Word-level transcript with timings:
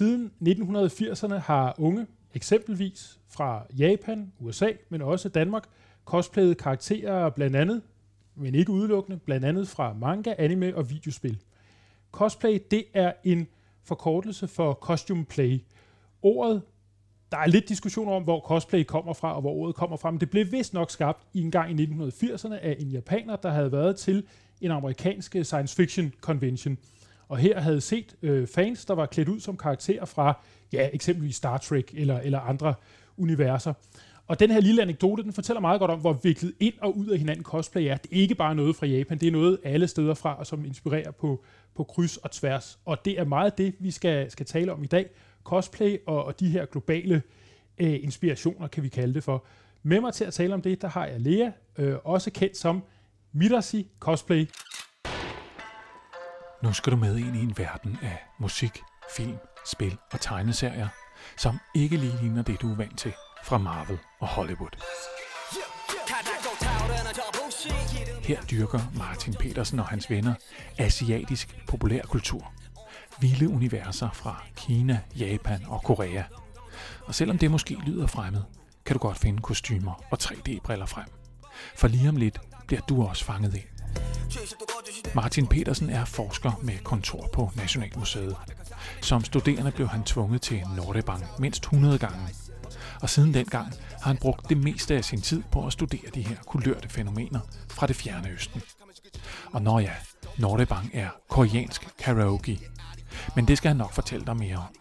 siden 0.00 0.32
1980'erne 0.46 1.34
har 1.34 1.74
unge, 1.78 2.06
eksempelvis 2.34 3.20
fra 3.28 3.66
Japan, 3.78 4.32
USA, 4.38 4.68
men 4.88 5.02
også 5.02 5.28
Danmark, 5.28 5.64
cosplayet 6.04 6.58
karakterer 6.58 7.30
blandt 7.30 7.56
andet, 7.56 7.82
men 8.34 8.54
ikke 8.54 8.72
udelukkende, 8.72 9.18
blandt 9.18 9.46
andet 9.46 9.68
fra 9.68 9.92
manga, 9.92 10.34
anime 10.38 10.76
og 10.76 10.90
videospil. 10.90 11.38
Cosplay, 12.12 12.58
det 12.70 12.84
er 12.94 13.12
en 13.24 13.46
forkortelse 13.84 14.48
for 14.48 14.72
costume 14.72 15.24
play. 15.24 15.60
Ordet, 16.22 16.62
der 17.32 17.38
er 17.38 17.46
lidt 17.46 17.68
diskussion 17.68 18.08
om, 18.08 18.22
hvor 18.22 18.40
cosplay 18.40 18.84
kommer 18.84 19.12
fra, 19.12 19.34
og 19.34 19.40
hvor 19.40 19.52
ordet 19.52 19.76
kommer 19.76 19.96
fra, 19.96 20.10
men 20.10 20.20
det 20.20 20.30
blev 20.30 20.52
vist 20.52 20.74
nok 20.74 20.90
skabt 20.90 21.26
i 21.32 21.42
en 21.42 21.50
gang 21.50 21.80
i 21.80 21.84
1980'erne 21.84 22.54
af 22.54 22.76
en 22.78 22.88
japaner, 22.88 23.36
der 23.36 23.50
havde 23.50 23.72
været 23.72 23.96
til 23.96 24.26
en 24.60 24.70
amerikansk 24.70 25.36
science 25.42 25.76
fiction 25.76 26.12
convention. 26.20 26.78
Og 27.30 27.38
her 27.38 27.60
havde 27.60 27.80
set 27.80 28.14
øh, 28.22 28.46
fans, 28.46 28.84
der 28.84 28.94
var 28.94 29.06
klædt 29.06 29.28
ud 29.28 29.40
som 29.40 29.56
karakterer 29.56 30.04
fra, 30.04 30.40
ja, 30.72 30.88
eksempelvis 30.92 31.36
Star 31.36 31.58
Trek 31.58 31.94
eller, 31.94 32.20
eller 32.20 32.40
andre 32.40 32.74
universer. 33.16 33.72
Og 34.26 34.40
den 34.40 34.50
her 34.50 34.60
lille 34.60 34.82
anekdote, 34.82 35.22
den 35.22 35.32
fortæller 35.32 35.60
meget 35.60 35.78
godt 35.78 35.90
om, 35.90 36.00
hvor 36.00 36.12
viklet 36.12 36.52
ind 36.60 36.74
og 36.80 36.98
ud 36.98 37.06
af 37.06 37.18
hinanden 37.18 37.44
cosplay 37.44 37.82
er. 37.82 37.96
Det 37.96 38.12
er 38.12 38.20
ikke 38.22 38.34
bare 38.34 38.54
noget 38.54 38.76
fra 38.76 38.86
Japan, 38.86 39.18
det 39.18 39.28
er 39.28 39.32
noget 39.32 39.58
alle 39.64 39.88
steder 39.88 40.14
fra, 40.14 40.38
og 40.38 40.46
som 40.46 40.64
inspirerer 40.64 41.10
på, 41.10 41.44
på 41.76 41.84
kryds 41.84 42.16
og 42.16 42.30
tværs. 42.30 42.78
Og 42.84 43.04
det 43.04 43.18
er 43.18 43.24
meget 43.24 43.58
det, 43.58 43.74
vi 43.78 43.90
skal, 43.90 44.30
skal 44.30 44.46
tale 44.46 44.72
om 44.72 44.82
i 44.82 44.86
dag. 44.86 45.10
Cosplay 45.44 45.98
og, 46.06 46.24
og 46.24 46.40
de 46.40 46.48
her 46.48 46.66
globale 46.66 47.22
øh, 47.78 47.98
inspirationer, 48.02 48.68
kan 48.68 48.82
vi 48.82 48.88
kalde 48.88 49.14
det 49.14 49.24
for. 49.24 49.44
Med 49.82 50.00
mig 50.00 50.14
til 50.14 50.24
at 50.24 50.32
tale 50.32 50.54
om 50.54 50.62
det, 50.62 50.82
der 50.82 50.88
har 50.88 51.06
jeg 51.06 51.20
Lea, 51.20 51.50
øh, 51.78 51.96
også 52.04 52.30
kendt 52.30 52.56
som 52.56 52.82
Midasi 53.32 53.86
Cosplay. 54.00 54.46
Nu 56.62 56.72
skal 56.72 56.92
du 56.92 56.96
med 56.96 57.16
ind 57.16 57.36
i 57.36 57.42
en 57.42 57.58
verden 57.58 57.98
af 58.02 58.18
musik, 58.38 58.82
film, 59.16 59.36
spil 59.66 59.98
og 60.12 60.20
tegneserier, 60.20 60.88
som 61.36 61.58
ikke 61.74 61.96
lige 61.96 62.18
ligner 62.22 62.42
det, 62.42 62.60
du 62.62 62.72
er 62.72 62.76
vant 62.76 62.98
til 62.98 63.12
fra 63.44 63.58
Marvel 63.58 63.98
og 64.20 64.28
Hollywood. 64.28 64.70
Her 68.22 68.42
dyrker 68.42 68.80
Martin 68.98 69.34
Petersen 69.34 69.78
og 69.78 69.86
hans 69.86 70.10
venner 70.10 70.34
asiatisk 70.78 71.56
populærkultur. 71.68 72.52
Vilde 73.20 73.48
universer 73.48 74.10
fra 74.10 74.44
Kina, 74.56 75.00
Japan 75.16 75.64
og 75.66 75.82
Korea. 75.82 76.22
Og 77.04 77.14
selvom 77.14 77.38
det 77.38 77.50
måske 77.50 77.74
lyder 77.74 78.06
fremmed, 78.06 78.42
kan 78.84 78.94
du 78.94 79.00
godt 79.00 79.18
finde 79.18 79.42
kostymer 79.42 80.04
og 80.10 80.18
3D-briller 80.22 80.86
frem. 80.86 81.06
For 81.76 81.88
lige 81.88 82.08
om 82.08 82.16
lidt 82.16 82.40
bliver 82.66 82.82
du 82.82 83.02
også 83.06 83.24
fanget 83.24 83.54
ind. 83.54 83.79
Martin 85.14 85.46
Petersen 85.46 85.90
er 85.90 86.04
forsker 86.04 86.52
med 86.62 86.78
kontor 86.84 87.28
på 87.32 87.50
Nationalmuseet. 87.56 88.36
Som 89.02 89.24
studerende 89.24 89.70
blev 89.70 89.88
han 89.88 90.04
tvunget 90.04 90.42
til 90.42 90.62
Nordebang 90.76 91.24
mindst 91.38 91.62
100 91.62 91.98
gange. 91.98 92.28
Og 93.02 93.10
siden 93.10 93.34
dengang 93.34 93.66
har 93.90 94.06
han 94.06 94.16
brugt 94.16 94.48
det 94.48 94.56
meste 94.56 94.94
af 94.94 95.04
sin 95.04 95.20
tid 95.20 95.42
på 95.52 95.66
at 95.66 95.72
studere 95.72 96.10
de 96.14 96.22
her 96.22 96.36
kulørte 96.46 96.88
fænomener 96.88 97.40
fra 97.70 97.86
det 97.86 97.96
fjerne 97.96 98.28
østen. 98.28 98.62
Og 99.52 99.62
når 99.62 99.80
ja, 99.80 99.92
Nordebang 100.38 100.90
er 100.94 101.08
koreansk 101.28 101.88
karaoke. 101.98 102.60
Men 103.36 103.48
det 103.48 103.58
skal 103.58 103.68
han 103.68 103.76
nok 103.76 103.92
fortælle 103.92 104.26
dig 104.26 104.36
mere 104.36 104.56
om. 104.56 104.74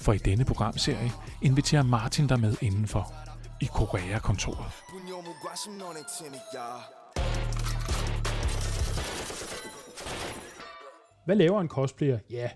For 0.00 0.12
i 0.12 0.18
denne 0.18 0.44
programserie 0.44 1.12
inviterer 1.42 1.82
Martin 1.82 2.26
dig 2.26 2.40
med 2.40 2.56
indenfor 2.60 3.12
i 3.60 3.64
Korea-kontoret. 3.64 4.72
Hvad 11.24 11.36
laver 11.36 11.60
en 11.60 11.68
cosplayer? 11.68 12.18
Ja, 12.30 12.50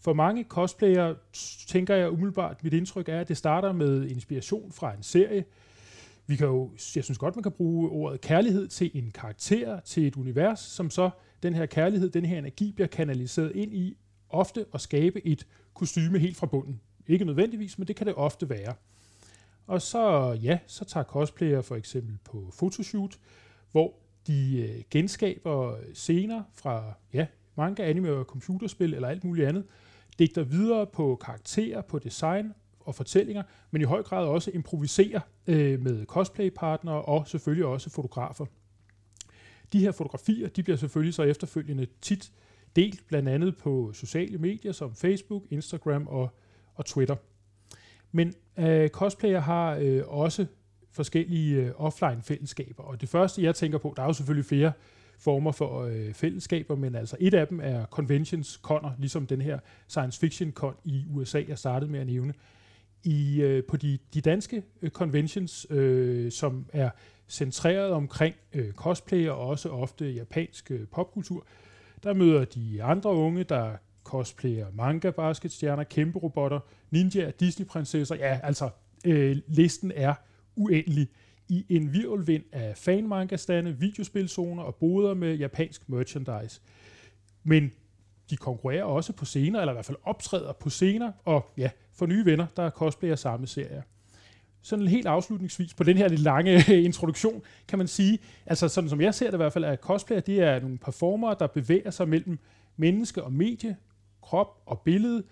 for 0.00 0.12
mange 0.12 0.44
cosplayer 0.44 1.14
tænker 1.68 1.94
jeg 1.94 2.10
umiddelbart, 2.10 2.64
mit 2.64 2.72
indtryk 2.72 3.08
er, 3.08 3.20
at 3.20 3.28
det 3.28 3.36
starter 3.36 3.72
med 3.72 4.08
inspiration 4.08 4.72
fra 4.72 4.94
en 4.94 5.02
serie. 5.02 5.44
Vi 6.26 6.36
kan 6.36 6.46
jo, 6.46 6.70
jeg 6.96 7.04
synes 7.04 7.18
godt, 7.18 7.36
man 7.36 7.42
kan 7.42 7.52
bruge 7.52 7.90
ordet 7.90 8.20
kærlighed 8.20 8.68
til 8.68 8.90
en 8.94 9.10
karakter, 9.10 9.80
til 9.80 10.06
et 10.06 10.16
univers, 10.16 10.60
som 10.60 10.90
så 10.90 11.10
den 11.42 11.54
her 11.54 11.66
kærlighed, 11.66 12.10
den 12.10 12.24
her 12.24 12.38
energi 12.38 12.72
bliver 12.72 12.88
kanaliseret 12.88 13.52
ind 13.54 13.74
i 13.74 13.96
ofte 14.30 14.64
at 14.74 14.80
skabe 14.80 15.26
et 15.26 15.46
kostyme 15.74 16.18
helt 16.18 16.36
fra 16.36 16.46
bunden. 16.46 16.80
Ikke 17.06 17.24
nødvendigvis, 17.24 17.78
men 17.78 17.88
det 17.88 17.96
kan 17.96 18.06
det 18.06 18.14
ofte 18.14 18.48
være. 18.48 18.74
Og 19.66 19.82
så, 19.82 20.32
ja, 20.42 20.58
så 20.66 20.84
tager 20.84 21.04
cosplayer 21.04 21.60
for 21.60 21.76
eksempel 21.76 22.18
på 22.24 22.50
fotoshoot, 22.52 23.18
hvor 23.72 23.94
de 24.26 24.68
øh, 24.68 24.82
genskaber 24.90 25.76
scener 25.94 26.42
fra 26.54 26.92
ja, 27.12 27.26
manga, 27.62 27.82
anime 27.82 28.12
og 28.12 28.24
computerspil 28.24 28.94
eller 28.94 29.08
alt 29.08 29.24
muligt 29.24 29.48
andet, 29.48 29.64
digter 30.18 30.42
videre 30.42 30.86
på 30.86 31.18
karakterer, 31.24 31.80
på 31.82 31.98
design 31.98 32.52
og 32.80 32.94
fortællinger, 32.94 33.42
men 33.70 33.82
i 33.82 33.84
høj 33.84 34.02
grad 34.02 34.26
også 34.26 34.50
improviserer 34.54 35.20
øh, 35.46 35.80
med 35.80 36.06
cosplaypartnere 36.06 37.02
og 37.02 37.28
selvfølgelig 37.28 37.66
også 37.66 37.90
fotografer. 37.90 38.46
De 39.72 39.80
her 39.80 39.92
fotografier, 39.92 40.48
de 40.48 40.62
bliver 40.62 40.76
selvfølgelig 40.76 41.14
så 41.14 41.22
efterfølgende 41.22 41.86
tit 42.00 42.32
delt 42.76 43.06
blandt 43.08 43.28
andet 43.28 43.56
på 43.56 43.92
sociale 43.92 44.38
medier 44.38 44.72
som 44.72 44.94
Facebook, 44.94 45.42
Instagram 45.50 46.06
og, 46.06 46.30
og 46.74 46.86
Twitter. 46.86 47.16
Men 48.12 48.34
øh, 48.58 48.88
cosplayer 48.88 49.40
har 49.40 49.76
øh, 49.80 50.02
også 50.06 50.46
forskellige 50.90 51.56
øh, 51.56 51.72
offline-fællesskaber, 51.76 52.82
og 52.82 53.00
det 53.00 53.08
første, 53.08 53.42
jeg 53.42 53.54
tænker 53.54 53.78
på, 53.78 53.92
der 53.96 54.02
er 54.02 54.06
jo 54.06 54.12
selvfølgelig 54.12 54.46
flere 54.46 54.72
former 55.22 55.52
for 55.52 55.82
øh, 55.82 56.14
fællesskaber, 56.14 56.76
men 56.76 56.94
altså 56.94 57.16
et 57.20 57.34
af 57.34 57.48
dem 57.48 57.60
er 57.62 57.86
conventions, 57.86 58.56
konner, 58.56 58.90
ligesom 58.98 59.26
den 59.26 59.40
her 59.40 59.58
science 59.88 60.20
fiction 60.20 60.52
con 60.52 60.74
i 60.84 61.04
USA, 61.10 61.42
jeg 61.48 61.58
startede 61.58 61.90
med 61.90 62.00
at 62.00 62.06
nævne. 62.06 62.34
I, 63.04 63.40
øh, 63.42 63.64
på 63.64 63.76
de, 63.76 63.98
de 64.14 64.20
danske 64.20 64.62
øh, 64.82 64.90
conventions, 64.90 65.66
øh, 65.70 66.32
som 66.32 66.66
er 66.72 66.90
centreret 67.28 67.90
omkring 67.90 68.34
øh, 68.52 68.72
cosplay 68.72 69.28
og 69.28 69.38
også 69.38 69.68
ofte 69.68 70.10
japansk 70.10 70.70
øh, 70.70 70.86
popkultur, 70.92 71.46
der 72.02 72.14
møder 72.14 72.44
de 72.44 72.82
andre 72.82 73.10
unge, 73.10 73.44
der 73.44 73.76
cosplayer 74.04 74.66
manga, 74.74 75.10
basketstjerner, 75.10 75.84
kæmpe 75.84 76.18
robotter, 76.18 76.60
ninja, 76.90 77.30
Disney-prinsesser. 77.40 78.14
Ja, 78.14 78.40
altså, 78.42 78.70
øh, 79.06 79.36
listen 79.46 79.92
er 79.94 80.14
uendelig 80.56 81.08
i 81.52 81.66
en 81.68 81.92
virvelvind 81.92 82.44
af 82.52 82.76
fanmangastande, 82.76 83.78
videospilzoner 83.78 84.62
og 84.62 84.74
boder 84.74 85.14
med 85.14 85.34
japansk 85.34 85.88
merchandise. 85.88 86.60
Men 87.44 87.72
de 88.30 88.36
konkurrerer 88.36 88.84
også 88.84 89.12
på 89.12 89.24
scener, 89.24 89.60
eller 89.60 89.72
i 89.72 89.74
hvert 89.74 89.84
fald 89.84 89.98
optræder 90.02 90.52
på 90.52 90.70
scener, 90.70 91.12
og 91.24 91.50
ja, 91.56 91.70
for 91.92 92.06
nye 92.06 92.24
venner, 92.24 92.46
der 92.56 92.62
er 92.62 92.70
cosplayer 92.70 93.16
samme 93.16 93.46
serie. 93.46 93.82
Sådan 94.62 94.88
helt 94.88 95.06
afslutningsvis 95.06 95.74
på 95.74 95.84
den 95.84 95.96
her 95.96 96.08
lidt 96.08 96.20
lange 96.20 96.64
introduktion, 96.88 97.42
kan 97.68 97.78
man 97.78 97.88
sige, 97.88 98.18
altså 98.46 98.68
sådan 98.68 98.90
som 98.90 99.00
jeg 99.00 99.14
ser 99.14 99.26
det 99.26 99.34
i 99.34 99.36
hvert 99.36 99.52
fald, 99.52 99.64
at 99.64 99.78
cosplayer, 99.78 100.20
det 100.20 100.40
er 100.40 100.60
nogle 100.60 100.78
performere, 100.78 101.36
der 101.38 101.46
bevæger 101.46 101.90
sig 101.90 102.08
mellem 102.08 102.38
menneske 102.76 103.22
og 103.22 103.32
medie, 103.32 103.76
krop 104.22 104.62
og 104.66 104.80
billede, 104.80 105.22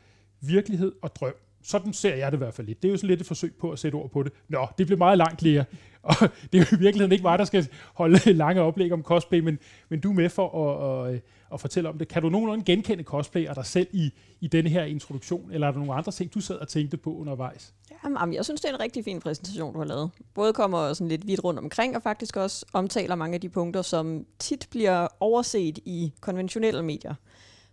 virkelighed 0.40 0.92
og 1.02 1.16
drøm. 1.16 1.34
Sådan 1.62 1.92
ser 1.92 2.14
jeg 2.14 2.32
det 2.32 2.36
i 2.36 2.42
hvert 2.42 2.54
fald 2.54 2.66
lidt. 2.66 2.82
Det 2.82 2.88
er 2.88 2.92
jo 2.92 2.96
sådan 2.96 3.08
lidt 3.08 3.20
et 3.20 3.26
forsøg 3.26 3.54
på 3.60 3.70
at 3.70 3.78
sætte 3.78 3.96
ord 3.96 4.10
på 4.10 4.22
det. 4.22 4.32
Nå, 4.48 4.66
det 4.78 4.86
bliver 4.86 4.98
meget 4.98 5.18
langt, 5.18 5.42
Lea. 5.42 5.64
Og 6.02 6.14
det 6.52 6.60
er 6.60 6.66
jo 6.70 6.76
i 6.76 6.80
virkeligheden 6.80 7.12
ikke 7.12 7.22
mig, 7.22 7.38
der 7.38 7.44
skal 7.44 7.68
holde 7.94 8.32
lange 8.42 8.62
oplæg 8.62 8.92
om 8.92 9.02
cosplay, 9.02 9.40
men, 9.40 9.58
men 9.88 10.00
du 10.00 10.10
er 10.10 10.14
med 10.14 10.28
for 10.28 10.68
at, 10.68 11.14
at, 11.14 11.22
at 11.52 11.60
fortælle 11.60 11.88
om 11.88 11.98
det. 11.98 12.08
Kan 12.08 12.22
du 12.22 12.28
nogenlunde 12.28 12.64
genkende 12.64 13.04
cosplay 13.04 13.48
og 13.48 13.56
dig 13.56 13.66
selv 13.66 13.88
i, 13.92 14.10
i 14.40 14.46
denne 14.46 14.70
her 14.70 14.84
introduktion, 14.84 15.50
eller 15.52 15.66
er 15.66 15.70
der 15.70 15.78
nogle 15.78 15.94
andre 15.94 16.12
ting, 16.12 16.34
du 16.34 16.40
sad 16.40 16.56
og 16.56 16.68
tænkte 16.68 16.96
på 16.96 17.16
undervejs? 17.16 17.74
Jamen, 18.04 18.34
jeg 18.34 18.44
synes, 18.44 18.60
det 18.60 18.70
er 18.70 18.74
en 18.74 18.80
rigtig 18.80 19.04
fin 19.04 19.20
præsentation, 19.20 19.72
du 19.72 19.78
har 19.78 19.86
lavet. 19.86 20.10
Både 20.34 20.52
kommer 20.52 20.92
sådan 20.92 21.08
lidt 21.08 21.26
vidt 21.26 21.44
rundt 21.44 21.58
omkring, 21.58 21.96
og 21.96 22.02
faktisk 22.02 22.36
også 22.36 22.66
omtaler 22.72 23.14
mange 23.14 23.34
af 23.34 23.40
de 23.40 23.48
punkter, 23.48 23.82
som 23.82 24.26
tit 24.38 24.66
bliver 24.70 25.08
overset 25.20 25.78
i 25.84 26.12
konventionelle 26.20 26.82
medier. 26.82 27.14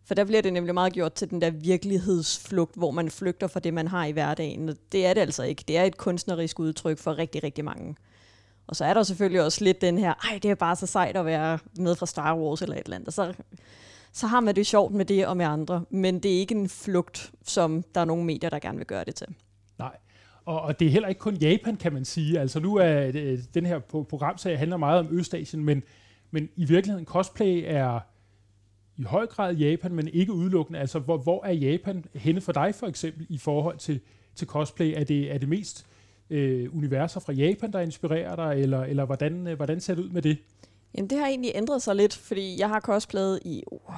For 0.07 0.13
der 0.13 0.23
bliver 0.23 0.41
det 0.41 0.53
nemlig 0.53 0.73
meget 0.73 0.93
gjort 0.93 1.13
til 1.13 1.29
den 1.29 1.41
der 1.41 1.49
virkelighedsflugt, 1.49 2.75
hvor 2.75 2.91
man 2.91 3.11
flygter 3.11 3.47
fra 3.47 3.59
det, 3.59 3.73
man 3.73 3.87
har 3.87 4.05
i 4.05 4.11
hverdagen. 4.11 4.77
Det 4.91 5.05
er 5.05 5.13
det 5.13 5.21
altså 5.21 5.43
ikke. 5.43 5.63
Det 5.67 5.77
er 5.77 5.83
et 5.83 5.97
kunstnerisk 5.97 6.59
udtryk 6.59 6.97
for 6.97 7.17
rigtig, 7.17 7.43
rigtig 7.43 7.65
mange. 7.65 7.95
Og 8.67 8.75
så 8.75 8.85
er 8.85 8.93
der 8.93 9.03
selvfølgelig 9.03 9.41
også 9.43 9.63
lidt 9.63 9.81
den 9.81 9.97
her, 9.97 10.13
ej, 10.13 10.39
det 10.43 10.51
er 10.51 10.55
bare 10.55 10.75
så 10.75 10.85
sejt 10.85 11.17
at 11.17 11.25
være 11.25 11.59
med 11.77 11.95
fra 11.95 12.05
Star 12.05 12.37
Wars 12.37 12.61
eller 12.61 12.75
et 12.75 12.83
eller 12.83 12.95
andet. 12.95 13.13
Så, 13.13 13.33
så 14.13 14.27
har 14.27 14.39
man 14.39 14.55
det 14.55 14.67
sjovt 14.67 14.93
med 14.93 15.05
det 15.05 15.27
og 15.27 15.37
med 15.37 15.45
andre. 15.45 15.85
Men 15.89 16.19
det 16.19 16.35
er 16.35 16.39
ikke 16.39 16.55
en 16.55 16.69
flugt, 16.69 17.31
som 17.43 17.83
der 17.95 18.01
er 18.01 18.05
nogle 18.05 18.23
medier, 18.23 18.49
der 18.49 18.59
gerne 18.59 18.77
vil 18.77 18.87
gøre 18.87 19.03
det 19.05 19.15
til. 19.15 19.27
Nej. 19.79 19.97
Og, 20.45 20.61
og 20.61 20.79
det 20.79 20.87
er 20.87 20.91
heller 20.91 21.09
ikke 21.09 21.19
kun 21.19 21.35
Japan, 21.35 21.75
kan 21.75 21.93
man 21.93 22.05
sige. 22.05 22.39
Altså 22.39 22.59
nu 22.59 22.75
er 22.75 23.11
det, 23.11 23.53
den 23.53 23.65
her 23.65 23.79
programserie 23.79 24.57
handler 24.57 24.77
meget 24.77 24.99
om 24.99 25.07
Østasien, 25.11 25.65
men, 25.65 25.83
men 26.31 26.49
i 26.55 26.65
virkeligheden 26.65 27.05
cosplay 27.05 27.63
er 27.65 27.99
i 28.97 29.03
høj 29.03 29.25
grad 29.25 29.55
Japan, 29.55 29.95
men 29.95 30.07
ikke 30.07 30.33
udelukkende. 30.33 30.79
Altså, 30.79 30.99
hvor, 30.99 31.17
hvor 31.17 31.45
er 31.45 31.51
Japan 31.51 32.05
henne 32.15 32.41
for 32.41 32.51
dig 32.51 32.75
for 32.75 32.87
eksempel 32.87 33.25
i 33.29 33.37
forhold 33.37 33.77
til, 33.77 33.99
til 34.35 34.47
cosplay? 34.47 34.93
Er 34.95 35.03
det, 35.03 35.33
er 35.33 35.37
det 35.37 35.49
mest 35.49 35.85
øh, 36.29 36.75
universer 36.77 37.19
fra 37.19 37.33
Japan, 37.33 37.73
der 37.73 37.79
inspirerer 37.79 38.35
dig, 38.35 38.61
eller, 38.61 38.83
eller 38.83 39.05
hvordan, 39.05 39.47
øh, 39.47 39.55
hvordan 39.55 39.79
ser 39.79 39.95
det 39.95 40.03
ud 40.03 40.09
med 40.09 40.21
det? 40.21 40.37
Jamen, 40.95 41.09
det 41.09 41.17
har 41.17 41.27
egentlig 41.27 41.51
ændret 41.55 41.81
sig 41.81 41.95
lidt, 41.95 42.15
fordi 42.15 42.59
jeg 42.59 42.69
har 42.69 42.79
cosplayet 42.79 43.39
i 43.45 43.63
uh, 43.71 43.93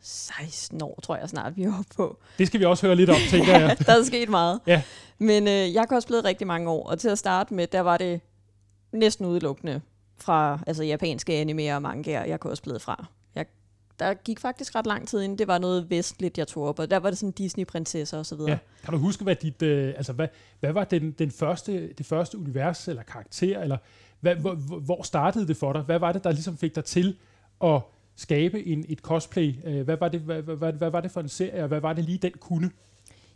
16 0.00 0.82
år, 0.82 1.00
tror 1.02 1.16
jeg 1.16 1.28
snart, 1.28 1.56
vi 1.56 1.62
er 1.62 1.78
oppe 1.78 1.94
på. 1.96 2.18
Det 2.38 2.46
skal 2.46 2.60
vi 2.60 2.64
også 2.64 2.86
høre 2.86 2.96
lidt 2.96 3.10
om, 3.10 3.16
tænker 3.30 3.58
jeg. 3.60 3.76
der 3.86 3.92
er 3.92 4.04
sket 4.04 4.28
meget. 4.28 4.60
Ja. 4.66 4.82
Men 5.18 5.48
øh, 5.48 5.74
jeg 5.74 5.80
har 5.80 5.86
blevet 6.06 6.24
rigtig 6.24 6.46
mange 6.46 6.70
år, 6.70 6.88
og 6.88 6.98
til 6.98 7.08
at 7.08 7.18
starte 7.18 7.54
med, 7.54 7.66
der 7.66 7.80
var 7.80 7.96
det 7.96 8.20
næsten 8.92 9.26
udelukkende 9.26 9.80
fra 10.18 10.58
altså 10.66 10.84
japanske 10.84 11.32
animeer 11.32 11.74
og 11.74 11.82
mangaer, 11.82 12.24
jeg 12.24 12.40
blevet 12.62 12.82
fra. 12.82 13.06
Der 13.98 14.14
gik 14.14 14.40
faktisk 14.40 14.74
ret 14.74 14.86
lang 14.86 15.08
tid 15.08 15.22
inden 15.22 15.38
det 15.38 15.46
var 15.46 15.58
noget 15.58 15.90
vestligt, 15.90 16.38
jeg 16.38 16.48
tog 16.48 16.64
op, 16.64 16.78
og 16.78 16.90
der 16.90 16.96
var 16.96 17.10
det 17.10 17.18
sådan 17.18 17.32
Disney-prinsesser 17.32 18.18
og 18.18 18.26
så 18.26 18.36
videre. 18.36 18.50
Ja. 18.50 18.58
Kan 18.84 18.92
du 18.92 18.98
huske, 18.98 19.24
hvad, 19.24 19.36
dit, 19.36 19.62
øh, 19.62 19.94
altså, 19.96 20.12
hvad, 20.12 20.28
hvad 20.60 20.72
var 20.72 20.84
den, 20.84 21.10
den 21.10 21.30
første, 21.30 21.92
det 21.92 22.06
første 22.06 22.38
univers 22.38 22.88
eller 22.88 23.02
karakter, 23.02 23.60
eller 23.60 23.78
hvad, 24.20 24.34
hvor, 24.36 24.54
hvor 24.80 25.02
startede 25.02 25.48
det 25.48 25.56
for 25.56 25.72
dig? 25.72 25.82
Hvad 25.82 25.98
var 25.98 26.12
det, 26.12 26.24
der 26.24 26.32
ligesom 26.32 26.56
fik 26.56 26.74
dig 26.74 26.84
til 26.84 27.16
at 27.64 27.80
skabe 28.16 28.66
en, 28.66 28.84
et 28.88 28.98
cosplay? 28.98 29.54
Øh, 29.64 29.82
hvad, 29.82 29.96
var 29.96 30.08
det, 30.08 30.20
hvad, 30.20 30.42
hvad, 30.42 30.72
hvad 30.72 30.90
var 30.90 31.00
det 31.00 31.10
for 31.10 31.20
en 31.20 31.28
serie, 31.28 31.62
og 31.62 31.68
hvad 31.68 31.80
var 31.80 31.92
det 31.92 32.04
lige, 32.04 32.18
den 32.18 32.32
kunne? 32.40 32.70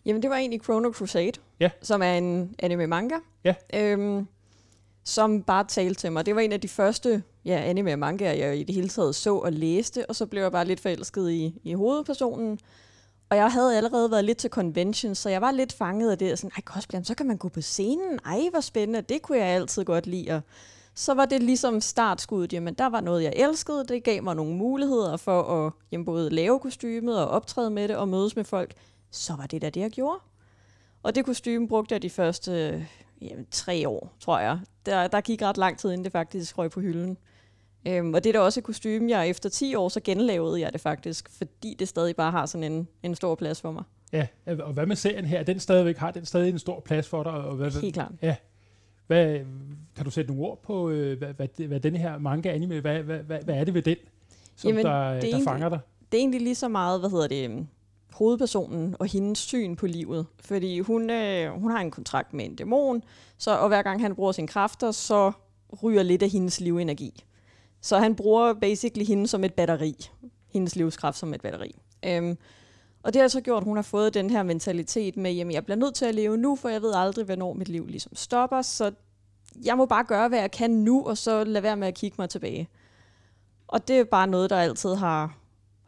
Jamen, 0.04 0.22
det 0.22 0.30
var 0.30 0.36
egentlig 0.36 0.60
Chrono 0.62 0.92
Crusade, 0.92 1.32
ja. 1.60 1.70
som 1.82 2.02
er 2.02 2.12
en 2.12 2.54
anime-manga, 2.58 3.14
ja. 3.44 3.54
øhm, 3.74 4.26
som 5.04 5.42
bare 5.42 5.64
talte 5.64 6.00
til 6.00 6.12
mig. 6.12 6.26
Det 6.26 6.34
var 6.34 6.40
en 6.40 6.52
af 6.52 6.60
de 6.60 6.68
første 6.68 7.22
ja, 7.44 7.62
anime-mangaer, 7.70 8.32
jeg 8.32 8.58
i 8.58 8.62
det 8.62 8.74
hele 8.74 8.88
taget 8.88 9.14
så 9.14 9.36
og 9.36 9.52
læste, 9.52 10.06
og 10.08 10.16
så 10.16 10.26
blev 10.26 10.42
jeg 10.42 10.52
bare 10.52 10.64
lidt 10.64 10.80
forelsket 10.80 11.30
i, 11.30 11.60
i 11.64 11.74
hovedpersonen. 11.74 12.58
Og 13.30 13.36
jeg 13.36 13.52
havde 13.52 13.76
allerede 13.76 14.10
været 14.10 14.24
lidt 14.24 14.38
til 14.38 14.50
convention, 14.50 15.14
så 15.14 15.28
jeg 15.28 15.40
var 15.40 15.50
lidt 15.50 15.72
fanget 15.72 16.10
af 16.10 16.18
det. 16.18 16.32
og 16.32 16.38
Sådan, 16.38 16.50
Ej, 16.56 16.62
cosplay, 16.62 17.00
så 17.04 17.14
kan 17.14 17.26
man 17.26 17.36
gå 17.36 17.48
på 17.48 17.60
scenen. 17.60 18.18
Ej, 18.24 18.40
hvor 18.50 18.60
spændende. 18.60 19.00
Det 19.00 19.22
kunne 19.22 19.38
jeg 19.38 19.46
altid 19.46 19.84
godt 19.84 20.06
lide. 20.06 20.30
Og 20.30 20.40
så 20.94 21.14
var 21.14 21.24
det 21.24 21.42
ligesom 21.42 21.80
startskuddet. 21.80 22.52
Jamen, 22.52 22.74
der 22.74 22.86
var 22.86 23.00
noget, 23.00 23.22
jeg 23.22 23.32
elskede. 23.36 23.84
Det 23.88 24.04
gav 24.04 24.22
mig 24.22 24.36
nogle 24.36 24.56
muligheder 24.56 25.16
for 25.16 25.42
at 25.42 25.72
jamen, 25.92 26.04
både 26.04 26.30
lave 26.30 26.60
kostymet 26.60 27.18
og 27.18 27.28
optræde 27.28 27.70
med 27.70 27.88
det 27.88 27.96
og 27.96 28.08
mødes 28.08 28.36
med 28.36 28.44
folk. 28.44 28.74
Så 29.10 29.36
var 29.36 29.46
det 29.46 29.62
da 29.62 29.70
det, 29.70 29.80
jeg 29.80 29.90
gjorde. 29.90 30.18
Og 31.02 31.14
det 31.14 31.24
kostume 31.24 31.68
brugte 31.68 31.92
jeg 31.92 32.02
de 32.02 32.10
første 32.10 32.86
jamen, 33.20 33.46
tre 33.50 33.88
år, 33.88 34.12
tror 34.20 34.38
jeg. 34.38 34.58
Der, 34.86 35.08
der 35.08 35.20
gik 35.20 35.42
ret 35.42 35.56
lang 35.56 35.78
tid, 35.78 35.90
inden 35.90 36.04
det 36.04 36.12
faktisk 36.12 36.58
røg 36.58 36.70
på 36.70 36.80
hylden. 36.80 37.18
Øhm, 37.86 38.14
og 38.14 38.24
det 38.24 38.30
er 38.30 38.32
da 38.32 38.40
også 38.40 38.60
et 38.60 38.64
kostume, 38.64 39.10
jeg 39.10 39.28
efter 39.28 39.48
10 39.48 39.74
år, 39.74 39.88
så 39.88 40.00
genlavede 40.00 40.60
jeg 40.60 40.72
det 40.72 40.80
faktisk, 40.80 41.30
fordi 41.30 41.76
det 41.78 41.88
stadig 41.88 42.16
bare 42.16 42.30
har 42.30 42.46
sådan 42.46 42.72
en, 42.72 42.88
en 43.02 43.14
stor 43.14 43.34
plads 43.34 43.60
for 43.60 43.72
mig. 43.72 43.84
Ja, 44.12 44.26
og 44.46 44.72
hvad 44.72 44.86
med 44.86 44.96
serien 44.96 45.24
her? 45.24 45.42
Den 45.42 45.60
stadigvæk 45.60 45.96
har 45.96 46.10
den 46.10 46.24
stadig 46.24 46.48
en 46.48 46.58
stor 46.58 46.80
plads 46.80 47.08
for 47.08 47.22
dig? 47.22 47.32
Og 47.32 47.56
hvad, 47.56 47.70
Helt 47.70 47.94
klart. 47.94 48.12
Ja. 48.22 48.36
Hvad, 49.06 49.38
kan 49.96 50.04
du 50.04 50.10
sætte 50.10 50.30
nogle 50.30 50.46
ord 50.46 50.62
på, 50.62 50.90
øh, 50.90 51.18
hvad, 51.18 51.34
hvad, 51.34 51.66
hvad 51.66 51.80
denne 51.80 51.98
her 51.98 52.18
manga 52.18 52.48
anime, 52.48 52.80
hvad, 52.80 53.02
hvad, 53.02 53.18
hvad, 53.18 53.38
hvad 53.44 53.54
er 53.54 53.64
det 53.64 53.74
ved 53.74 53.82
den, 53.82 53.96
som 54.56 54.68
Jamen, 54.68 54.84
der, 54.84 54.92
der 54.92 55.18
egentlig, 55.18 55.44
fanger 55.44 55.68
dig? 55.68 55.78
Det 56.12 56.18
er 56.18 56.20
egentlig 56.20 56.40
lige 56.40 56.54
så 56.54 56.68
meget, 56.68 57.00
hvad 57.00 57.10
hedder 57.10 57.26
det, 57.26 57.44
øhm, 57.44 57.66
hovedpersonen 58.12 58.96
og 58.98 59.06
hendes 59.06 59.38
syn 59.38 59.76
på 59.76 59.86
livet. 59.86 60.26
Fordi 60.40 60.80
hun, 60.80 61.10
øh, 61.10 61.52
hun 61.52 61.70
har 61.70 61.80
en 61.80 61.90
kontrakt 61.90 62.34
med 62.34 62.44
en 62.44 62.56
dæmon, 62.56 63.02
så, 63.38 63.58
og 63.58 63.68
hver 63.68 63.82
gang 63.82 64.00
han 64.00 64.14
bruger 64.14 64.32
sine 64.32 64.48
kræfter, 64.48 64.90
så 64.90 65.32
ryger 65.82 66.02
lidt 66.02 66.22
af 66.22 66.28
hendes 66.28 66.60
livenergi. 66.60 67.24
Så 67.80 67.98
han 67.98 68.14
bruger 68.14 68.54
basically 68.54 69.06
hende 69.06 69.26
som 69.26 69.44
et 69.44 69.54
batteri. 69.54 70.10
Hendes 70.52 70.76
livskraft 70.76 71.18
som 71.18 71.34
et 71.34 71.40
batteri. 71.40 71.74
Øhm, 72.06 72.38
og 73.02 73.14
det 73.14 73.20
har 73.20 73.28
så 73.28 73.40
gjort, 73.40 73.62
at 73.62 73.64
hun 73.64 73.76
har 73.76 73.82
fået 73.82 74.14
den 74.14 74.30
her 74.30 74.42
mentalitet 74.42 75.16
med, 75.16 75.32
jamen 75.32 75.54
jeg 75.54 75.64
bliver 75.64 75.76
nødt 75.76 75.94
til 75.94 76.04
at 76.04 76.14
leve 76.14 76.36
nu, 76.36 76.56
for 76.56 76.68
jeg 76.68 76.82
ved 76.82 76.94
aldrig, 76.94 77.24
hvornår 77.24 77.52
mit 77.52 77.68
liv 77.68 77.86
ligesom 77.86 78.16
stopper, 78.16 78.62
så 78.62 78.92
jeg 79.64 79.76
må 79.76 79.86
bare 79.86 80.04
gøre, 80.04 80.28
hvad 80.28 80.38
jeg 80.38 80.50
kan 80.50 80.70
nu, 80.70 81.06
og 81.06 81.18
så 81.18 81.44
lade 81.44 81.62
være 81.62 81.76
med 81.76 81.88
at 81.88 81.94
kigge 81.94 82.14
mig 82.18 82.30
tilbage. 82.30 82.68
Og 83.68 83.88
det 83.88 83.98
er 83.98 84.04
bare 84.04 84.26
noget, 84.26 84.50
der 84.50 84.56
altid 84.56 84.94
har, 84.94 85.36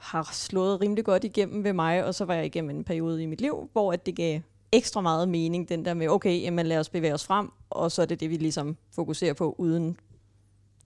har 0.02 0.28
slået 0.32 0.80
rimelig 0.80 1.04
godt 1.04 1.24
igennem 1.24 1.64
ved 1.64 1.72
mig, 1.72 2.04
og 2.04 2.14
så 2.14 2.24
var 2.24 2.34
jeg 2.34 2.46
igennem 2.46 2.76
en 2.76 2.84
periode 2.84 3.22
i 3.22 3.26
mit 3.26 3.40
liv, 3.40 3.68
hvor 3.72 3.92
at 3.92 4.06
det 4.06 4.16
gav 4.16 4.40
ekstra 4.72 5.00
meget 5.00 5.28
mening, 5.28 5.68
den 5.68 5.84
der 5.84 5.94
med, 5.94 6.08
okay, 6.08 6.42
jamen 6.42 6.66
lad 6.66 6.78
os 6.78 6.88
bevæge 6.88 7.14
os 7.14 7.24
frem, 7.24 7.50
og 7.70 7.92
så 7.92 8.02
er 8.02 8.06
det 8.06 8.20
det, 8.20 8.30
vi 8.30 8.36
ligesom 8.36 8.76
fokuserer 8.94 9.34
på, 9.34 9.54
uden 9.58 9.96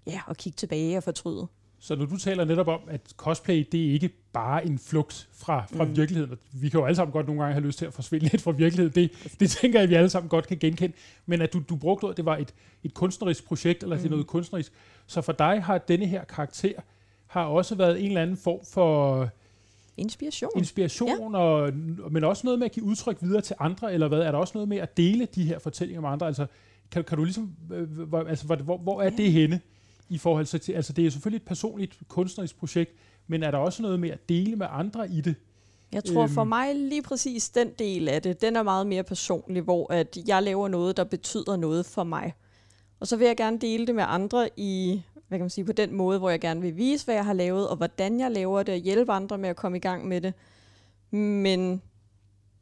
ja, 0.07 0.21
at 0.29 0.37
kigge 0.37 0.57
tilbage 0.57 0.97
og 0.97 1.03
fortryde. 1.03 1.47
Så 1.79 1.97
når 1.97 2.07
du 2.07 2.17
taler 2.17 2.45
netop 2.45 2.69
om, 2.69 2.81
at 2.89 3.01
cosplay, 3.17 3.69
det 3.73 3.89
er 3.89 3.93
ikke 3.93 4.11
bare 4.33 4.67
en 4.67 4.79
flugt 4.79 5.29
fra, 5.33 5.65
fra 5.77 5.85
mm. 5.85 5.97
virkeligheden. 5.97 6.39
Vi 6.53 6.69
kan 6.69 6.81
jo 6.81 6.87
alle 6.87 6.97
sammen 6.97 7.13
godt 7.13 7.27
nogle 7.27 7.43
gange 7.43 7.53
have 7.53 7.67
lyst 7.67 7.79
til 7.79 7.87
at 7.87 7.95
forsvinde 7.95 8.29
lidt 8.29 8.43
fra 8.43 8.51
virkeligheden. 8.51 8.95
Det, 8.95 9.37
det 9.41 9.51
tænker 9.51 9.79
jeg, 9.79 9.83
at 9.83 9.91
vi 9.91 9.95
alle 9.95 10.11
sammen 10.11 10.29
godt 10.29 10.47
kan 10.47 10.59
genkende. 10.59 10.97
Men 11.27 11.43
at 11.43 11.53
du, 11.53 11.63
du 11.69 11.77
brugte 11.77 12.05
ordet, 12.05 12.17
det 12.17 12.25
var 12.25 12.37
et, 12.37 12.55
et 12.85 12.95
kunstnerisk 12.95 13.45
projekt, 13.45 13.83
eller 13.83 13.97
mm. 13.97 14.03
det 14.03 14.09
er 14.09 14.11
noget 14.11 14.27
kunstnerisk. 14.27 14.73
Så 15.07 15.23
for 15.23 15.33
dig 15.33 15.63
har 15.63 15.79
denne 15.79 16.07
her 16.07 16.25
karakter 16.25 16.81
har 17.37 17.45
også 17.45 17.75
været 17.75 18.01
en 18.01 18.07
eller 18.07 18.23
anden 18.23 18.37
form 18.37 18.61
for... 18.73 19.29
Inspiration. 19.97 20.51
Inspiration, 20.57 21.33
ja. 21.33 21.39
og, 21.39 21.73
men 22.11 22.25
også 22.25 22.47
noget 22.47 22.59
med 22.59 22.67
at 22.67 22.73
give 22.73 22.85
udtryk 22.87 23.17
videre 23.21 23.41
til 23.41 23.57
andre, 23.59 23.95
eller 23.95 24.09
hvad? 24.09 24.19
Er 24.19 24.33
der 24.33 24.39
også 24.39 24.53
noget 24.55 24.69
med 24.69 24.77
at 24.77 24.97
dele 24.97 25.29
de 25.35 25.45
her 25.45 25.59
fortællinger 25.59 26.01
med 26.01 26.09
andre? 26.09 26.27
Altså, 26.27 26.47
kan, 26.91 27.05
kan 27.05 27.19
du 27.19 27.25
ligesom... 27.25 27.53
Øh, 27.73 27.91
hvor, 27.91 28.19
altså, 28.23 28.47
hvor, 28.47 28.77
hvor 28.77 29.03
er 29.03 29.11
det 29.11 29.33
henne? 29.33 29.61
i 30.09 30.19
forhold 30.19 30.47
til, 30.47 30.73
altså 30.73 30.93
det 30.93 31.07
er 31.07 31.11
selvfølgelig 31.11 31.37
et 31.37 31.47
personligt 31.47 31.99
kunstnerisk 32.09 32.59
projekt, 32.59 32.93
men 33.27 33.43
er 33.43 33.51
der 33.51 33.59
også 33.59 33.83
noget 33.83 34.01
med 34.01 34.11
at 34.11 34.29
dele 34.29 34.57
med 34.57 34.67
andre 34.71 35.11
i 35.11 35.21
det? 35.21 35.35
Jeg 35.93 36.05
tror 36.05 36.23
øhm. 36.23 36.33
for 36.33 36.45
mig 36.45 36.75
lige 36.75 37.03
præcis 37.03 37.49
den 37.49 37.71
del 37.79 38.09
af 38.09 38.23
det, 38.23 38.41
den 38.41 38.57
er 38.57 38.63
meget 38.63 38.87
mere 38.87 39.03
personlig, 39.03 39.63
hvor 39.63 39.93
at 39.93 40.19
jeg 40.27 40.43
laver 40.43 40.69
noget, 40.69 40.97
der 40.97 41.05
betyder 41.05 41.57
noget 41.57 41.87
for 41.87 42.05
mig. 42.05 42.35
Og 43.01 43.07
så 43.07 43.17
vil 43.17 43.27
jeg 43.27 43.37
gerne 43.37 43.59
dele 43.59 43.87
det 43.87 43.95
med 43.95 44.05
andre 44.07 44.49
i, 44.57 45.03
hvad 45.29 45.39
kan 45.39 45.43
man 45.43 45.51
sige, 45.51 45.65
på 45.65 45.73
den 45.73 45.95
måde, 45.95 46.19
hvor 46.19 46.31
jeg 46.31 46.41
gerne 46.41 46.61
vil 46.61 46.77
vise, 46.77 47.05
hvad 47.05 47.15
jeg 47.15 47.25
har 47.25 47.33
lavet, 47.33 47.69
og 47.69 47.77
hvordan 47.77 48.21
jeg 48.21 48.31
laver 48.31 48.63
det, 48.63 48.75
og 48.75 48.81
hjælpe 48.81 49.13
andre 49.13 49.39
med 49.39 49.49
at 49.49 49.57
komme 49.57 49.79
i 49.79 49.81
gang 49.81 50.09
med 50.09 50.21
det. 50.21 50.35
Men 51.11 51.83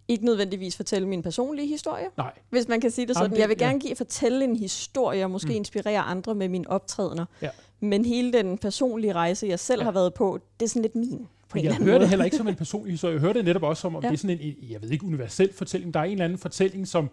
ikke 0.08 0.24
nødvendigvis 0.24 0.76
fortælle 0.76 1.08
min 1.08 1.22
personlige 1.22 1.68
historie, 1.68 2.06
Nej. 2.16 2.32
hvis 2.50 2.68
man 2.68 2.80
kan 2.80 2.90
sige 2.90 3.06
det 3.06 3.16
sådan. 3.16 3.24
Jamen, 3.24 3.34
det, 3.36 3.40
jeg 3.40 3.48
vil 3.48 3.58
gerne 3.58 3.80
give, 3.80 3.96
fortælle 3.96 4.44
en 4.44 4.56
historie, 4.56 5.24
og 5.24 5.30
måske 5.30 5.48
mm. 5.48 5.54
inspirere 5.54 6.00
andre 6.00 6.34
med 6.34 6.48
mine 6.48 6.70
optrædener. 6.70 7.24
Ja. 7.42 7.50
Men 7.80 8.04
hele 8.04 8.32
den 8.32 8.58
personlige 8.58 9.12
rejse, 9.12 9.46
jeg 9.46 9.58
selv 9.58 9.80
ja. 9.80 9.84
har 9.84 9.92
været 9.92 10.14
på, 10.14 10.38
det 10.60 10.66
er 10.66 10.68
sådan 10.68 10.82
lidt 10.82 10.94
min. 10.94 11.26
På 11.48 11.58
jeg 11.58 11.74
hører 11.74 11.98
det 11.98 12.08
heller 12.08 12.24
ikke 12.24 12.36
som 12.36 12.48
en 12.48 12.54
personlig 12.54 12.92
historie. 12.92 13.14
Jeg 13.14 13.20
hører 13.20 13.32
det 13.32 13.44
netop 13.44 13.62
også 13.62 13.80
som, 13.80 13.96
om 13.96 14.02
ja. 14.02 14.08
det 14.08 14.14
er 14.14 14.18
sådan 14.18 14.38
en, 14.40 14.54
jeg 14.70 14.82
ved 14.82 14.90
ikke, 14.90 15.04
universel 15.04 15.52
fortælling. 15.52 15.94
Der 15.94 16.00
er 16.00 16.04
en 16.04 16.12
eller 16.12 16.24
anden 16.24 16.38
fortælling, 16.38 16.88
som, 16.88 17.10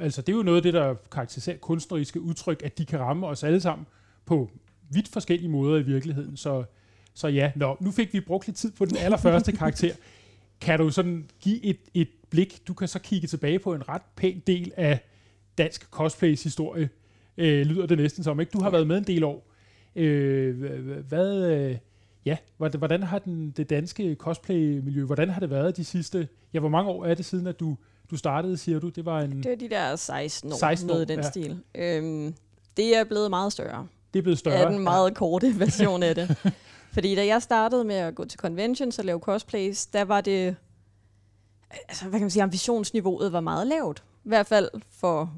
altså 0.00 0.22
det 0.22 0.32
er 0.32 0.36
jo 0.36 0.42
noget 0.42 0.56
af 0.56 0.62
det, 0.62 0.74
der 0.74 0.94
karakteriserer 1.12 1.56
kunstneriske 1.56 2.20
udtryk, 2.20 2.62
at 2.64 2.78
de 2.78 2.84
kan 2.84 3.00
ramme 3.00 3.26
os 3.26 3.44
alle 3.44 3.60
sammen 3.60 3.86
på 4.24 4.50
vidt 4.90 5.08
forskellige 5.08 5.48
måder 5.48 5.78
i 5.78 5.82
virkeligheden. 5.82 6.36
Så, 6.36 6.64
så 7.14 7.28
ja, 7.28 7.52
nå, 7.56 7.76
nu 7.80 7.90
fik 7.90 8.12
vi 8.12 8.20
brugt 8.20 8.46
lidt 8.46 8.56
tid 8.56 8.72
på 8.72 8.84
den 8.84 8.96
allerførste 8.96 9.52
karakter. 9.62 9.94
Kan 10.60 10.78
du 10.78 10.90
sådan 10.90 11.28
give 11.40 11.64
et, 11.64 11.78
et 11.94 12.08
blik, 12.30 12.60
du 12.68 12.74
kan 12.74 12.88
så 12.88 12.98
kigge 12.98 13.28
tilbage 13.28 13.58
på 13.58 13.74
en 13.74 13.88
ret 13.88 14.02
pæn 14.16 14.42
del 14.46 14.72
af 14.76 15.00
dansk 15.58 15.90
cosplays 15.90 16.42
historie, 16.42 16.88
øh, 17.36 17.66
lyder 17.66 17.86
det 17.86 17.98
næsten 17.98 18.24
som, 18.24 18.40
ikke? 18.40 18.50
Du 18.50 18.62
har 18.62 18.70
været 18.70 18.86
med 18.86 18.98
en 18.98 19.04
del 19.04 19.24
år. 19.24 19.52
Øh, 19.96 20.62
hvad, 21.08 21.50
øh, 21.50 21.76
ja, 22.24 22.36
hvordan 22.56 23.02
har 23.02 23.18
den, 23.18 23.50
det 23.50 23.70
danske 23.70 24.14
cosplay-miljø, 24.14 25.04
hvordan 25.04 25.30
har 25.30 25.40
det 25.40 25.50
været 25.50 25.76
de 25.76 25.84
sidste, 25.84 26.28
ja, 26.54 26.60
hvor 26.60 26.68
mange 26.68 26.90
år 26.90 27.04
er 27.04 27.14
det 27.14 27.24
siden, 27.24 27.46
at 27.46 27.60
du, 27.60 27.76
du 28.10 28.16
startede, 28.16 28.56
siger 28.56 28.78
du? 28.78 28.88
Det 28.88 29.04
var 29.04 29.20
en... 29.20 29.42
Det 29.42 29.50
var 29.50 29.56
de 29.56 29.68
der 29.68 29.96
16 29.96 30.52
år, 30.52 30.56
16 30.56 30.90
år 30.90 30.94
noget 30.94 31.08
den 31.08 31.18
ja. 31.18 31.30
stil. 31.30 31.58
Øhm, 31.74 32.34
det 32.76 32.96
er 32.96 33.04
blevet 33.04 33.30
meget 33.30 33.52
større. 33.52 33.86
Det 34.16 34.20
er 34.20 34.22
blevet 34.22 34.38
større. 34.38 34.56
Er 34.56 34.68
den 34.68 34.78
meget 34.78 35.10
ja. 35.10 35.14
korte 35.14 35.54
version 35.58 36.02
af 36.02 36.14
det. 36.14 36.36
Fordi 36.92 37.14
da 37.14 37.26
jeg 37.26 37.42
startede 37.42 37.84
med 37.84 37.96
at 37.96 38.14
gå 38.14 38.24
til 38.24 38.38
conventions 38.40 38.98
og 38.98 39.04
lave 39.04 39.20
cosplays, 39.20 39.86
der 39.86 40.04
var 40.04 40.20
det 40.20 40.56
altså, 41.88 42.04
hvad 42.04 42.18
kan 42.18 42.24
man 42.24 42.30
sige, 42.30 42.42
ambitionsniveauet 42.42 43.32
var 43.32 43.40
meget 43.40 43.66
lavt. 43.66 44.04
I 44.24 44.28
hvert 44.28 44.46
fald 44.46 44.70
for 44.90 45.32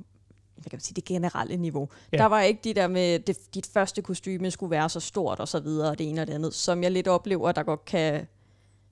hvad 0.54 0.70
kan 0.70 0.76
man 0.76 0.80
sige, 0.80 0.94
det 0.94 1.04
generelle 1.04 1.56
niveau. 1.56 1.88
Ja. 2.12 2.16
Der 2.16 2.26
var 2.26 2.42
ikke 2.42 2.60
de 2.64 2.74
der 2.74 2.88
med, 2.88 3.18
det, 3.18 3.54
dit 3.54 3.70
første 3.72 4.02
kostyme 4.02 4.50
skulle 4.50 4.70
være 4.70 4.88
så 4.88 5.00
stort 5.00 5.40
og 5.40 5.48
så 5.48 5.60
videre, 5.60 5.90
og 5.90 5.98
det 5.98 6.08
ene 6.08 6.20
og 6.20 6.26
det 6.26 6.34
andet, 6.34 6.54
som 6.54 6.82
jeg 6.82 6.90
lidt 6.90 7.08
oplever, 7.08 7.52
der 7.52 7.62
godt 7.62 7.84
kan 7.84 8.26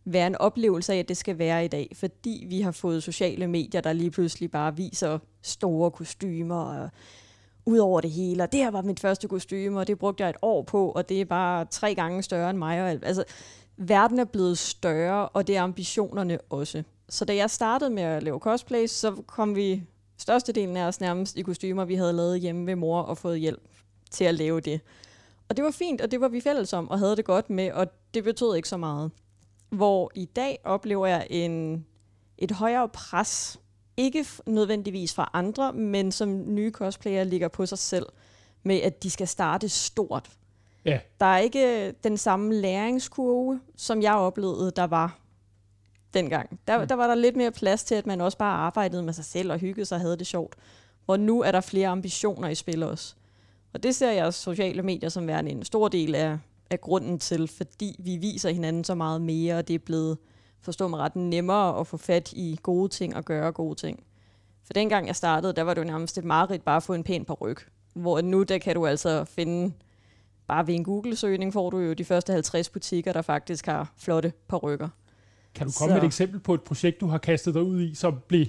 være 0.04 0.26
en 0.26 0.34
oplevelse 0.34 0.92
af, 0.92 0.98
at 0.98 1.08
det 1.08 1.16
skal 1.16 1.38
være 1.38 1.64
i 1.64 1.68
dag, 1.68 1.92
fordi 1.94 2.46
vi 2.48 2.60
har 2.60 2.70
fået 2.70 3.02
sociale 3.02 3.46
medier, 3.46 3.80
der 3.80 3.92
lige 3.92 4.10
pludselig 4.10 4.50
bare 4.50 4.76
viser 4.76 5.18
store 5.42 5.90
kostymer 5.90 6.60
og 6.60 6.90
ud 7.66 7.78
over 7.78 8.00
det 8.00 8.10
hele, 8.10 8.42
og 8.42 8.52
det 8.52 8.60
her 8.60 8.70
var 8.70 8.82
mit 8.82 9.00
første 9.00 9.28
kostume, 9.28 9.80
og 9.80 9.86
det 9.86 9.98
brugte 9.98 10.22
jeg 10.22 10.30
et 10.30 10.36
år 10.42 10.62
på, 10.62 10.90
og 10.90 11.08
det 11.08 11.20
er 11.20 11.24
bare 11.24 11.64
tre 11.64 11.94
gange 11.94 12.22
større 12.22 12.50
end 12.50 12.58
mig. 12.58 12.82
Og, 12.82 12.88
altså, 12.88 13.24
verden 13.76 14.18
er 14.18 14.24
blevet 14.24 14.58
større, 14.58 15.28
og 15.28 15.46
det 15.46 15.56
er 15.56 15.62
ambitionerne 15.62 16.38
også. 16.50 16.82
Så 17.08 17.24
da 17.24 17.36
jeg 17.36 17.50
startede 17.50 17.90
med 17.90 18.02
at 18.02 18.22
lave 18.22 18.38
cosplay, 18.38 18.86
så 18.86 19.22
kom 19.26 19.56
vi 19.56 19.82
størstedelen 20.18 20.76
af 20.76 20.86
os 20.86 21.00
nærmest 21.00 21.36
i 21.36 21.42
kostymer, 21.42 21.84
vi 21.84 21.94
havde 21.94 22.12
lavet 22.12 22.40
hjemme 22.40 22.66
ved 22.66 22.76
mor 22.76 23.00
og 23.00 23.18
fået 23.18 23.40
hjælp 23.40 23.62
til 24.10 24.24
at 24.24 24.34
lave 24.34 24.60
det. 24.60 24.80
Og 25.48 25.56
det 25.56 25.64
var 25.64 25.70
fint, 25.70 26.00
og 26.00 26.10
det 26.10 26.20
var 26.20 26.28
vi 26.28 26.40
fælles 26.40 26.72
om 26.72 26.90
og 26.90 26.98
havde 26.98 27.16
det 27.16 27.24
godt 27.24 27.50
med, 27.50 27.72
og 27.72 27.86
det 28.14 28.24
betød 28.24 28.56
ikke 28.56 28.68
så 28.68 28.76
meget. 28.76 29.10
Hvor 29.68 30.10
i 30.14 30.24
dag 30.24 30.58
oplever 30.64 31.06
jeg 31.06 31.26
en, 31.30 31.86
et 32.38 32.50
højere 32.50 32.88
pres, 32.88 33.60
ikke 33.96 34.26
nødvendigvis 34.46 35.14
fra 35.14 35.30
andre, 35.32 35.72
men 35.72 36.12
som 36.12 36.54
nye 36.54 36.70
cosplayer 36.70 37.24
ligger 37.24 37.48
på 37.48 37.66
sig 37.66 37.78
selv, 37.78 38.06
med 38.62 38.76
at 38.80 39.02
de 39.02 39.10
skal 39.10 39.28
starte 39.28 39.68
stort. 39.68 40.30
Ja. 40.84 40.98
Der 41.20 41.26
er 41.26 41.38
ikke 41.38 41.92
den 41.92 42.16
samme 42.18 42.54
læringskurve, 42.54 43.60
som 43.76 44.02
jeg 44.02 44.14
oplevede, 44.14 44.72
der 44.76 44.84
var 44.84 45.18
dengang. 46.14 46.60
Der, 46.66 46.80
Mm. 46.80 46.88
der 46.88 46.94
var 46.94 47.06
der 47.06 47.14
lidt 47.14 47.36
mere 47.36 47.50
plads 47.50 47.84
til, 47.84 47.94
at 47.94 48.06
man 48.06 48.20
også 48.20 48.38
bare 48.38 48.56
arbejdede 48.58 49.02
med 49.02 49.12
sig 49.12 49.24
selv 49.24 49.52
og 49.52 49.58
hyggede 49.58 49.84
sig 49.86 49.96
og 49.96 50.00
havde 50.00 50.16
det 50.16 50.26
sjovt. 50.26 50.54
Hvor 51.04 51.16
nu 51.16 51.42
er 51.42 51.52
der 51.52 51.60
flere 51.60 51.88
ambitioner 51.88 52.48
i 52.48 52.54
spil 52.54 52.82
også. 52.82 53.14
Og 53.74 53.82
det 53.82 53.94
ser 53.96 54.10
jeg 54.10 54.34
sociale 54.34 54.82
medier 54.82 55.08
som 55.08 55.26
værende 55.26 55.50
en 55.50 55.64
stor 55.64 55.88
del 55.88 56.14
af, 56.14 56.38
af 56.70 56.80
grunden 56.80 57.18
til, 57.18 57.48
fordi 57.48 57.96
vi 57.98 58.16
viser 58.16 58.50
hinanden 58.50 58.84
så 58.84 58.94
meget 58.94 59.20
mere, 59.20 59.58
og 59.58 59.68
det 59.68 59.74
er 59.74 59.78
blevet, 59.78 60.18
forstå 60.66 60.88
mig 60.88 60.98
ret, 61.00 61.16
nemmere 61.16 61.80
at 61.80 61.86
få 61.86 61.96
fat 61.96 62.32
i 62.32 62.58
gode 62.62 62.88
ting 62.88 63.16
og 63.16 63.24
gøre 63.24 63.52
gode 63.52 63.74
ting. 63.74 64.02
For 64.64 64.72
dengang 64.72 65.06
jeg 65.06 65.16
startede, 65.16 65.52
der 65.52 65.62
var 65.62 65.74
det 65.74 65.80
jo 65.80 65.86
nærmest 65.86 66.18
et 66.18 66.24
mareridt 66.24 66.64
bare 66.64 66.76
at 66.76 66.82
få 66.82 66.94
en 66.94 67.04
pæn 67.04 67.24
par 67.24 67.34
ryg. 67.34 67.56
Hvor 67.94 68.20
nu, 68.20 68.42
der 68.42 68.58
kan 68.58 68.74
du 68.74 68.86
altså 68.86 69.24
finde, 69.24 69.72
bare 70.48 70.66
ved 70.66 70.74
en 70.74 70.84
Google-søgning 70.84 71.52
får 71.52 71.70
du 71.70 71.78
jo 71.78 71.92
de 71.92 72.04
første 72.04 72.32
50 72.32 72.68
butikker, 72.68 73.12
der 73.12 73.22
faktisk 73.22 73.66
har 73.66 73.92
flotte 73.96 74.32
par 74.48 74.56
rykker. 74.56 74.88
Kan 75.54 75.66
du 75.66 75.72
komme 75.78 75.92
med 75.94 76.00
Så- 76.00 76.04
et 76.04 76.08
eksempel 76.08 76.40
på 76.40 76.54
et 76.54 76.62
projekt, 76.62 77.00
du 77.00 77.06
har 77.06 77.18
kastet 77.18 77.54
dig 77.54 77.62
ud 77.62 77.80
i, 77.80 77.94
som 77.94 78.18
blev 78.28 78.46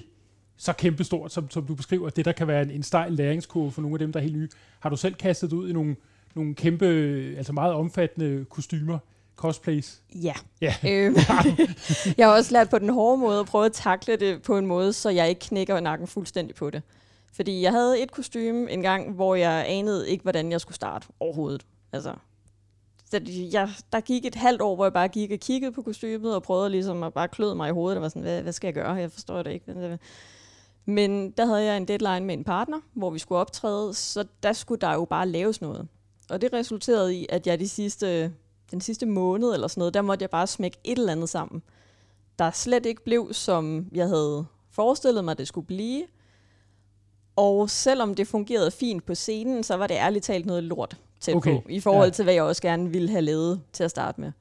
så 0.56 0.72
kæmpestort, 0.72 1.32
som, 1.32 1.50
som 1.50 1.64
du 1.66 1.74
beskriver, 1.74 2.10
det 2.10 2.24
der 2.24 2.32
kan 2.32 2.46
være 2.48 2.62
en, 2.62 2.70
en 2.70 2.82
stejl 2.82 3.12
læringskurve 3.12 3.70
for 3.72 3.82
nogle 3.82 3.94
af 3.94 3.98
dem, 3.98 4.12
der 4.12 4.20
er 4.20 4.24
helt 4.24 4.36
nye. 4.36 4.48
Har 4.80 4.90
du 4.90 4.96
selv 4.96 5.14
kastet 5.14 5.52
ud 5.52 5.68
i 5.68 5.72
nogle, 5.72 5.96
nogle 6.34 6.54
kæmpe, 6.54 6.84
altså 7.36 7.52
meget 7.52 7.72
omfattende 7.74 8.44
kostymer, 8.50 8.98
cosplays? 9.38 10.02
Ja. 10.14 10.34
Ja. 10.60 10.74
Øhm, 10.90 11.16
jeg 12.18 12.26
har 12.26 12.34
også 12.34 12.52
lært 12.52 12.70
på 12.70 12.78
den 12.78 12.88
hårde 12.88 13.18
måde 13.18 13.40
at 13.40 13.46
prøve 13.46 13.66
at 13.66 13.72
takle 13.72 14.16
det 14.16 14.42
på 14.42 14.58
en 14.58 14.66
måde, 14.66 14.92
så 14.92 15.10
jeg 15.10 15.28
ikke 15.28 15.40
knækker 15.40 15.80
nakken 15.80 16.06
fuldstændig 16.06 16.56
på 16.56 16.70
det. 16.70 16.82
Fordi 17.32 17.62
jeg 17.62 17.72
havde 17.72 18.02
et 18.02 18.12
kostume 18.12 18.70
en 18.70 18.82
gang, 18.82 19.12
hvor 19.12 19.34
jeg 19.34 19.64
anede 19.68 20.10
ikke, 20.10 20.22
hvordan 20.22 20.52
jeg 20.52 20.60
skulle 20.60 20.74
starte 20.74 21.06
overhovedet. 21.20 21.66
Altså, 21.92 22.14
så 23.10 23.20
jeg, 23.52 23.68
der 23.92 24.00
gik 24.00 24.24
et 24.24 24.34
halvt 24.34 24.62
år, 24.62 24.74
hvor 24.74 24.84
jeg 24.84 24.92
bare 24.92 25.08
gik 25.08 25.30
og 25.30 25.38
kiggede 25.38 25.72
på 25.72 25.82
kostymet 25.82 26.34
og 26.34 26.42
prøvede 26.42 26.70
ligesom 26.70 27.02
at 27.02 27.14
bare 27.14 27.28
kløde 27.28 27.54
mig 27.54 27.68
i 27.68 27.72
hovedet. 27.72 27.96
Og 27.96 28.02
var 28.02 28.08
sådan, 28.08 28.22
hvad, 28.22 28.42
hvad 28.42 28.52
skal 28.52 28.66
jeg 28.66 28.74
gøre? 28.74 28.92
Jeg 28.92 29.12
forstår 29.12 29.42
det 29.42 29.50
ikke. 29.50 29.74
Men, 29.74 29.98
Men 30.84 31.30
der 31.30 31.46
havde 31.46 31.64
jeg 31.64 31.76
en 31.76 31.88
deadline 31.88 32.26
med 32.26 32.34
en 32.34 32.44
partner, 32.44 32.80
hvor 32.94 33.10
vi 33.10 33.18
skulle 33.18 33.38
optræde, 33.38 33.94
så 33.94 34.24
der 34.42 34.52
skulle 34.52 34.80
der 34.80 34.92
jo 34.92 35.04
bare 35.04 35.28
laves 35.28 35.60
noget. 35.60 35.88
Og 36.30 36.40
det 36.40 36.52
resulterede 36.52 37.16
i, 37.16 37.26
at 37.28 37.46
jeg 37.46 37.60
de 37.60 37.68
sidste, 37.68 38.32
den 38.70 38.80
sidste 38.80 39.06
måned 39.06 39.54
eller 39.54 39.68
sådan 39.68 39.80
noget, 39.80 39.94
der 39.94 40.02
måtte 40.02 40.22
jeg 40.22 40.30
bare 40.30 40.46
smække 40.46 40.78
et 40.84 40.98
eller 40.98 41.12
andet 41.12 41.28
sammen, 41.28 41.62
der 42.38 42.50
slet 42.50 42.86
ikke 42.86 43.04
blev, 43.04 43.28
som 43.32 43.86
jeg 43.92 44.08
havde 44.08 44.46
forestillet 44.70 45.24
mig, 45.24 45.38
det 45.38 45.48
skulle 45.48 45.66
blive. 45.66 46.04
Og 47.36 47.70
selvom 47.70 48.14
det 48.14 48.28
fungerede 48.28 48.70
fint 48.70 49.06
på 49.06 49.14
scenen, 49.14 49.62
så 49.62 49.76
var 49.76 49.86
det 49.86 49.94
ærligt 49.94 50.24
talt 50.24 50.46
noget 50.46 50.64
lort 50.64 50.96
tæt 51.20 51.34
Okay, 51.34 51.62
på, 51.62 51.68
i 51.68 51.80
forhold 51.80 52.08
ja. 52.08 52.12
til, 52.12 52.22
hvad 52.22 52.34
jeg 52.34 52.42
også 52.42 52.62
gerne 52.62 52.90
ville 52.90 53.10
have 53.10 53.22
lavet 53.22 53.60
til 53.72 53.84
at 53.84 53.90
starte 53.90 54.20
med. 54.20 54.32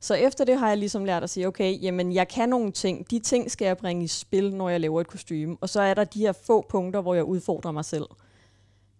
Så 0.00 0.14
efter 0.14 0.44
det 0.44 0.58
har 0.58 0.68
jeg 0.68 0.78
ligesom 0.78 1.04
lært 1.04 1.22
at 1.22 1.30
sige, 1.30 1.46
okay, 1.48 1.82
jamen 1.82 2.12
jeg 2.12 2.28
kan 2.28 2.48
nogle 2.48 2.72
ting. 2.72 3.10
De 3.10 3.18
ting 3.18 3.50
skal 3.50 3.66
jeg 3.66 3.76
bringe 3.76 4.04
i 4.04 4.08
spil, 4.08 4.54
når 4.54 4.68
jeg 4.68 4.80
laver 4.80 5.00
et 5.00 5.06
kostume. 5.06 5.56
Og 5.60 5.68
så 5.68 5.80
er 5.80 5.94
der 5.94 6.04
de 6.04 6.18
her 6.18 6.32
få 6.32 6.66
punkter, 6.68 7.00
hvor 7.00 7.14
jeg 7.14 7.24
udfordrer 7.24 7.72
mig 7.72 7.84
selv. 7.84 8.06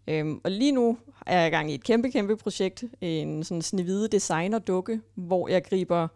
Øhm, 0.09 0.41
og 0.45 0.51
lige 0.51 0.73
nu 0.73 0.99
er 1.27 1.39
jeg 1.39 1.47
i 1.49 1.51
gang 1.51 1.71
i 1.71 1.75
et 1.75 1.85
kæmpe, 1.85 2.11
kæmpe 2.11 2.37
projekt. 2.37 2.85
En 3.01 3.45
sådan 3.45 3.63
snevide 3.63 4.09
designer-dukke, 4.09 5.01
hvor 5.15 5.49
jeg 5.49 5.65
griber 5.65 6.09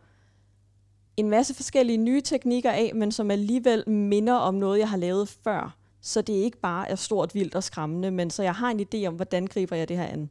en 1.16 1.30
masse 1.30 1.54
forskellige 1.54 1.97
nye 1.97 2.20
teknikker 2.20 2.70
af, 2.70 2.92
men 2.94 3.12
som 3.12 3.30
alligevel 3.30 3.88
minder 3.88 4.35
om 4.35 4.54
noget, 4.54 4.78
jeg 4.78 4.88
har 4.90 4.97
lavet 4.97 5.28
før. 5.28 5.76
Så 6.00 6.23
det 6.23 6.32
ikke 6.32 6.59
bare 6.61 6.90
er 6.90 6.94
stort, 6.94 7.35
vildt 7.35 7.54
og 7.54 7.64
skræmmende, 7.64 8.11
men 8.11 8.30
så 8.30 8.42
jeg 8.42 8.54
har 8.54 8.70
en 8.70 8.80
idé 8.94 9.06
om, 9.06 9.14
hvordan 9.14 9.47
griber 9.47 9.76
jeg 9.76 9.88
det 9.88 9.97
her 9.97 10.04
an. 10.06 10.30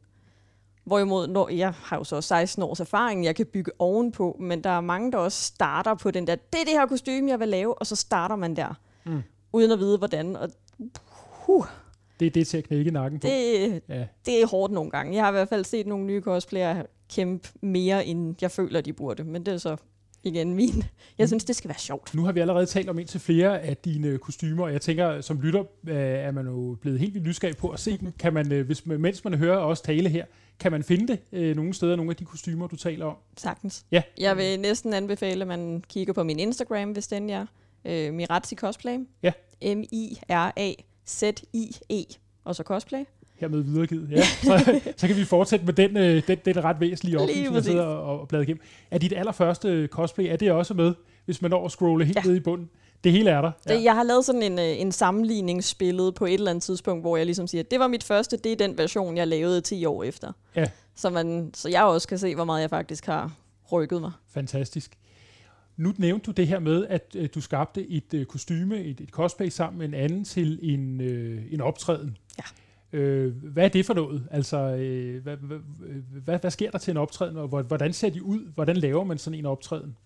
Hvorimod, 0.84 1.26
når 1.28 1.48
jeg 1.48 1.72
har 1.76 1.96
jo 1.96 2.04
så 2.04 2.20
16 2.20 2.62
års 2.62 2.80
erfaring, 2.80 3.24
jeg 3.24 3.36
kan 3.36 3.46
bygge 3.46 3.70
ovenpå, 3.78 4.36
men 4.40 4.64
der 4.64 4.70
er 4.70 4.80
mange, 4.80 5.12
der 5.12 5.18
også 5.18 5.42
starter 5.44 5.94
på 5.94 6.10
den 6.10 6.26
der, 6.26 6.34
det 6.34 6.60
er 6.60 6.64
det 6.64 6.72
her 6.72 6.86
kostume, 6.86 7.30
jeg 7.30 7.40
vil 7.40 7.48
lave, 7.48 7.78
og 7.78 7.86
så 7.86 7.96
starter 7.96 8.36
man 8.36 8.56
der, 8.56 8.74
Mm. 9.04 9.22
uden 9.52 9.70
at 9.70 9.78
vide, 9.78 9.98
hvordan. 9.98 10.36
Og 10.36 10.50
huh, 11.46 11.64
Det 12.20 12.26
er 12.26 12.30
det 12.30 12.46
til 12.46 12.58
at 12.58 12.64
knække 12.64 12.90
nakken 12.90 13.20
på. 13.20 13.26
det, 13.26 13.82
Ja. 13.88 14.06
det 14.26 14.42
er 14.42 14.46
hårdt 14.46 14.72
nogle 14.72 14.90
gange. 14.90 15.14
Jeg 15.14 15.22
har 15.24 15.30
i 15.30 15.32
hvert 15.32 15.48
fald 15.48 15.64
set 15.64 15.86
nogle 15.86 16.06
nye 16.06 16.20
cosplayere 16.20 16.86
kæmpe 17.14 17.48
mere, 17.62 18.06
end 18.06 18.34
jeg 18.40 18.50
føler, 18.50 18.80
de 18.80 18.92
burde. 18.92 19.24
Men 19.24 19.46
det 19.46 19.54
er 19.54 19.58
så 19.58 19.76
igen 20.22 20.54
min. 20.54 20.84
Jeg 21.18 21.28
synes, 21.28 21.44
det 21.44 21.56
skal 21.56 21.68
være 21.68 21.78
sjovt. 21.78 22.14
Nu 22.14 22.24
har 22.24 22.32
vi 22.32 22.40
allerede 22.40 22.66
talt 22.66 22.88
om 22.88 22.98
indtil 22.98 23.20
flere 23.20 23.60
af 23.60 23.76
dine 23.76 24.18
kostymer, 24.18 24.64
og 24.64 24.72
jeg 24.72 24.80
tænker, 24.80 25.20
som 25.20 25.40
lytter 25.40 25.60
øh, 25.88 25.96
er 25.96 26.30
man 26.30 26.46
jo 26.46 26.76
blevet 26.80 26.98
helt 27.00 27.14
vildt 27.14 27.26
nysgerrig 27.26 27.56
på 27.56 27.68
at 27.68 27.80
se 27.80 27.98
dem. 27.98 28.12
Kan 28.18 28.32
man, 28.34 28.52
øh, 28.52 28.66
hvis, 28.66 28.86
mens 28.86 29.24
man 29.24 29.34
hører 29.34 29.58
os 29.58 29.80
tale 29.80 30.08
her, 30.08 30.24
kan 30.60 30.72
man 30.72 30.82
finde 30.82 31.08
det 31.08 31.18
øh, 31.32 31.56
nogle 31.56 31.74
steder, 31.74 31.96
nogle 31.96 32.10
af 32.10 32.16
de 32.16 32.24
kostymer, 32.24 32.66
du 32.66 32.76
taler 32.76 33.06
om? 33.06 33.16
Sagtens. 33.36 33.84
Ja. 33.92 34.02
Jeg 34.18 34.36
vil 34.36 34.60
næsten 34.60 34.94
anbefale, 34.94 35.40
at 35.42 35.48
man 35.48 35.84
kigger 35.88 36.12
på 36.12 36.22
min 36.22 36.38
Instagram, 36.38 36.90
hvis 36.90 37.06
den 37.08 37.30
er. 37.30 37.46
Øh, 37.84 38.14
Mirazzi 38.14 38.54
Cosplay. 38.54 38.98
Ja. 39.22 39.32
M-I-R-A-Z-I-E. 41.22 42.04
Og 42.44 42.56
så 42.56 42.62
cosplay. 42.62 43.04
hermed 43.40 43.60
videregivet. 43.60 44.10
Ja, 44.10 44.22
så, 44.48 44.80
så 44.96 45.06
kan 45.06 45.16
vi 45.16 45.24
fortsætte 45.24 45.66
med 45.66 45.74
den, 45.74 45.96
øh, 45.96 46.22
den, 46.26 46.38
den 46.44 46.64
ret 46.64 46.80
væsentlige 46.80 47.12
Lige 47.16 47.22
oplysning, 47.22 47.48
præcis. 47.52 47.66
sidder 47.70 47.84
og, 47.84 48.20
og 48.20 48.28
bladrer 48.28 48.42
igennem. 48.42 48.60
Er 48.90 48.98
dit 48.98 49.12
allerførste 49.16 49.86
cosplay, 49.92 50.24
er 50.32 50.36
det 50.36 50.52
også 50.52 50.74
med, 50.74 50.94
hvis 51.24 51.42
man 51.42 51.50
når 51.50 51.64
at 51.64 51.70
scrolle 51.70 52.04
helt 52.04 52.16
Ja. 52.16 52.22
ned 52.22 52.36
i 52.36 52.40
bunden? 52.40 52.70
Det 53.04 53.12
hele 53.12 53.30
er 53.30 53.40
der. 53.40 53.50
Ja. 53.68 53.82
Jeg 53.82 53.94
har 53.94 54.02
lavet 54.02 54.24
sådan 54.24 54.42
en, 54.42 54.58
øh, 54.58 54.80
en 54.80 54.92
sammenligningsbillede 54.92 56.12
på 56.12 56.26
et 56.26 56.34
eller 56.34 56.50
andet 56.50 56.62
tidspunkt, 56.62 57.02
hvor 57.02 57.16
jeg 57.16 57.26
ligesom 57.26 57.46
siger, 57.46 57.62
at 57.62 57.70
det 57.70 57.80
var 57.80 57.86
mit 57.86 58.04
første, 58.04 58.36
det 58.36 58.52
er 58.52 58.56
den 58.56 58.78
version, 58.78 59.16
jeg 59.16 59.28
lavede 59.28 59.60
10 59.60 59.84
år 59.84 60.02
efter. 60.04 60.32
Ja. 60.56 60.66
Så, 60.96 61.10
man, 61.10 61.50
så 61.54 61.68
jeg 61.68 61.82
også 61.84 62.08
kan 62.08 62.18
se, 62.18 62.34
hvor 62.34 62.44
meget 62.44 62.60
jeg 62.62 62.70
faktisk 62.70 63.06
har 63.06 63.32
rykket 63.72 64.00
mig. 64.00 64.12
Fantastisk. 64.34 64.96
Nu 65.80 65.92
nævnte 65.98 66.26
du 66.26 66.30
det 66.30 66.46
her 66.46 66.58
med, 66.58 66.86
at 66.86 67.16
øh, 67.18 67.28
du 67.34 67.40
skabte 67.40 67.88
et 67.90 68.14
øh, 68.14 68.26
kostyme, 68.26 68.78
et, 68.80 69.00
et 69.00 69.08
cosplay 69.08 69.48
sammen 69.48 69.78
med 69.78 69.88
en 69.88 69.94
anden 69.94 70.24
til 70.24 70.58
en, 70.62 71.00
øh, 71.00 71.42
en 71.50 71.60
optræden. 71.60 72.16
Ja. 72.38 72.98
Øh, 72.98 73.34
hvad 73.52 73.64
er 73.64 73.68
det 73.68 73.86
for 73.86 73.94
noget? 73.94 74.26
Altså, 74.30 74.56
øh, 74.58 75.22
hvad, 75.22 75.36
hvad, 75.36 75.58
hvad, 76.24 76.38
hvad 76.38 76.50
sker 76.50 76.70
der 76.70 76.78
til 76.78 76.90
en 76.90 76.96
optræden, 76.96 77.36
og 77.36 77.48
hvor- 77.48 77.62
hvordan 77.62 77.92
ser 77.92 78.10
de 78.10 78.22
ud? 78.22 78.52
Hvordan 78.54 78.76
laver 78.76 79.04
man 79.04 79.18
sådan 79.18 79.38
en 79.38 79.46
optræden? 79.46 79.96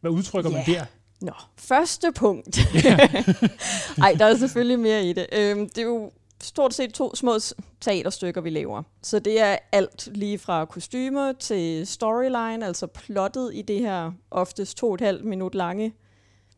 Hvad 0.00 0.10
udtrykker 0.10 0.50
man 0.50 0.62
Ja. 0.68 0.72
der? 0.72 0.84
Nå, 1.20 1.32
første 1.56 2.12
punkt. 2.16 2.58
Ej, 4.02 4.14
der 4.18 4.24
er 4.26 4.36
selvfølgelig 4.36 4.78
mere 4.78 5.04
i 5.04 5.12
det. 5.12 5.26
Øhm, 5.38 5.68
det 5.68 5.78
er 5.78 5.82
jo 5.82 6.10
stort 6.42 6.74
set 6.74 6.94
to 6.94 7.14
små 7.14 7.38
teaterstykker, 7.80 8.40
vi 8.40 8.50
laver. 8.50 8.82
Så 9.02 9.18
det 9.18 9.40
er 9.40 9.56
alt 9.72 10.08
lige 10.12 10.38
fra 10.38 10.64
kostymer 10.64 11.32
til 11.32 11.86
storyline, 11.86 12.66
altså 12.66 12.86
plottet 12.86 13.50
i 13.54 13.62
det 13.62 13.80
her 13.80 14.12
oftest 14.30 14.76
to 14.76 14.88
og 14.88 14.94
et 14.94 15.00
halvt 15.00 15.24
minut 15.24 15.54
lange 15.54 15.94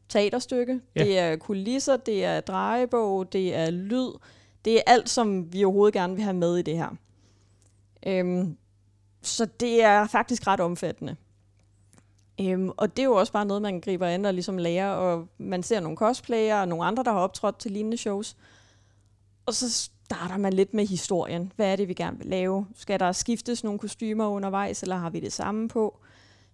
teaterstykke. 0.08 0.80
Ja. 0.96 1.00
Ja. 1.00 1.08
Det 1.08 1.18
er 1.18 1.37
kulisser, 1.37 1.96
det 1.96 2.25
er 2.25 2.40
drejebog, 2.40 3.32
det 3.32 3.54
er 3.54 3.70
lyd. 3.70 4.10
Det 4.64 4.76
er 4.76 4.80
alt, 4.87 5.08
som 5.08 5.52
vi 5.52 5.64
overhovedet 5.64 5.94
gerne 5.94 6.14
vil 6.14 6.25
have 6.25 6.37
med 6.37 6.56
i 6.56 6.62
det 6.62 6.76
her. 6.76 6.88
Øhm, 8.06 8.56
så 9.22 9.46
det 9.60 9.82
er 9.82 10.06
faktisk 10.06 10.46
ret 10.46 10.60
omfattende. 10.60 11.16
Øhm, 12.40 12.70
og 12.76 12.96
det 12.96 13.02
er 13.02 13.06
jo 13.06 13.14
også 13.14 13.32
bare 13.32 13.44
noget, 13.44 13.62
man 13.62 13.80
griber 13.80 14.06
an 14.06 14.25
og 14.25 14.34
ligesom 14.34 14.58
lærer, 14.58 14.90
og 14.90 15.28
man 15.38 15.62
ser 15.62 15.80
nogle 15.80 15.96
cosplayere 15.96 16.60
og 16.60 16.68
nogle 16.68 16.84
andre, 16.84 17.04
der 17.04 17.12
har 17.12 17.18
optrådt 17.18 17.58
til 17.58 17.70
lignende 17.70 17.96
shows. 17.96 18.37
Og 19.50 19.54
så 19.54 19.71
starter 19.71 20.37
man 20.37 20.52
lidt 20.52 20.75
med 20.75 20.87
historien. 20.87 21.52
Hvad 21.57 21.73
er 21.73 21.76
det, 21.76 21.88
vi 21.88 21.95
gerne 21.95 22.19
vil 22.19 22.26
lave? 22.26 22.66
Skal 22.75 23.00
der 23.00 23.12
skiftes 23.12 23.64
nogle 23.64 23.78
kostymer 23.78 24.26
undervejs, 24.26 24.83
eller 24.83 24.97
har 24.97 25.11
vi 25.11 25.21
det 25.21 25.33
samme 25.33 25.69
på? 25.69 25.99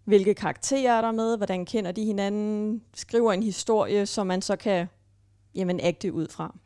Hvilke 0.04 0.34
karakterer 0.34 0.92
er 0.92 1.00
der 1.00 1.12
med? 1.12 1.36
Hvordan 1.36 1.64
kender 1.64 1.92
de 1.92 2.04
hinanden? 2.04 2.82
Skriver 2.94 3.32
en 3.32 3.42
historie, 3.42 4.06
som 4.06 4.26
man 4.26 4.42
så 4.42 4.56
kan 4.56 4.86
jamen, 5.54 5.80
agte 5.82 6.12
ud 6.12 6.28
fra. 6.28 6.56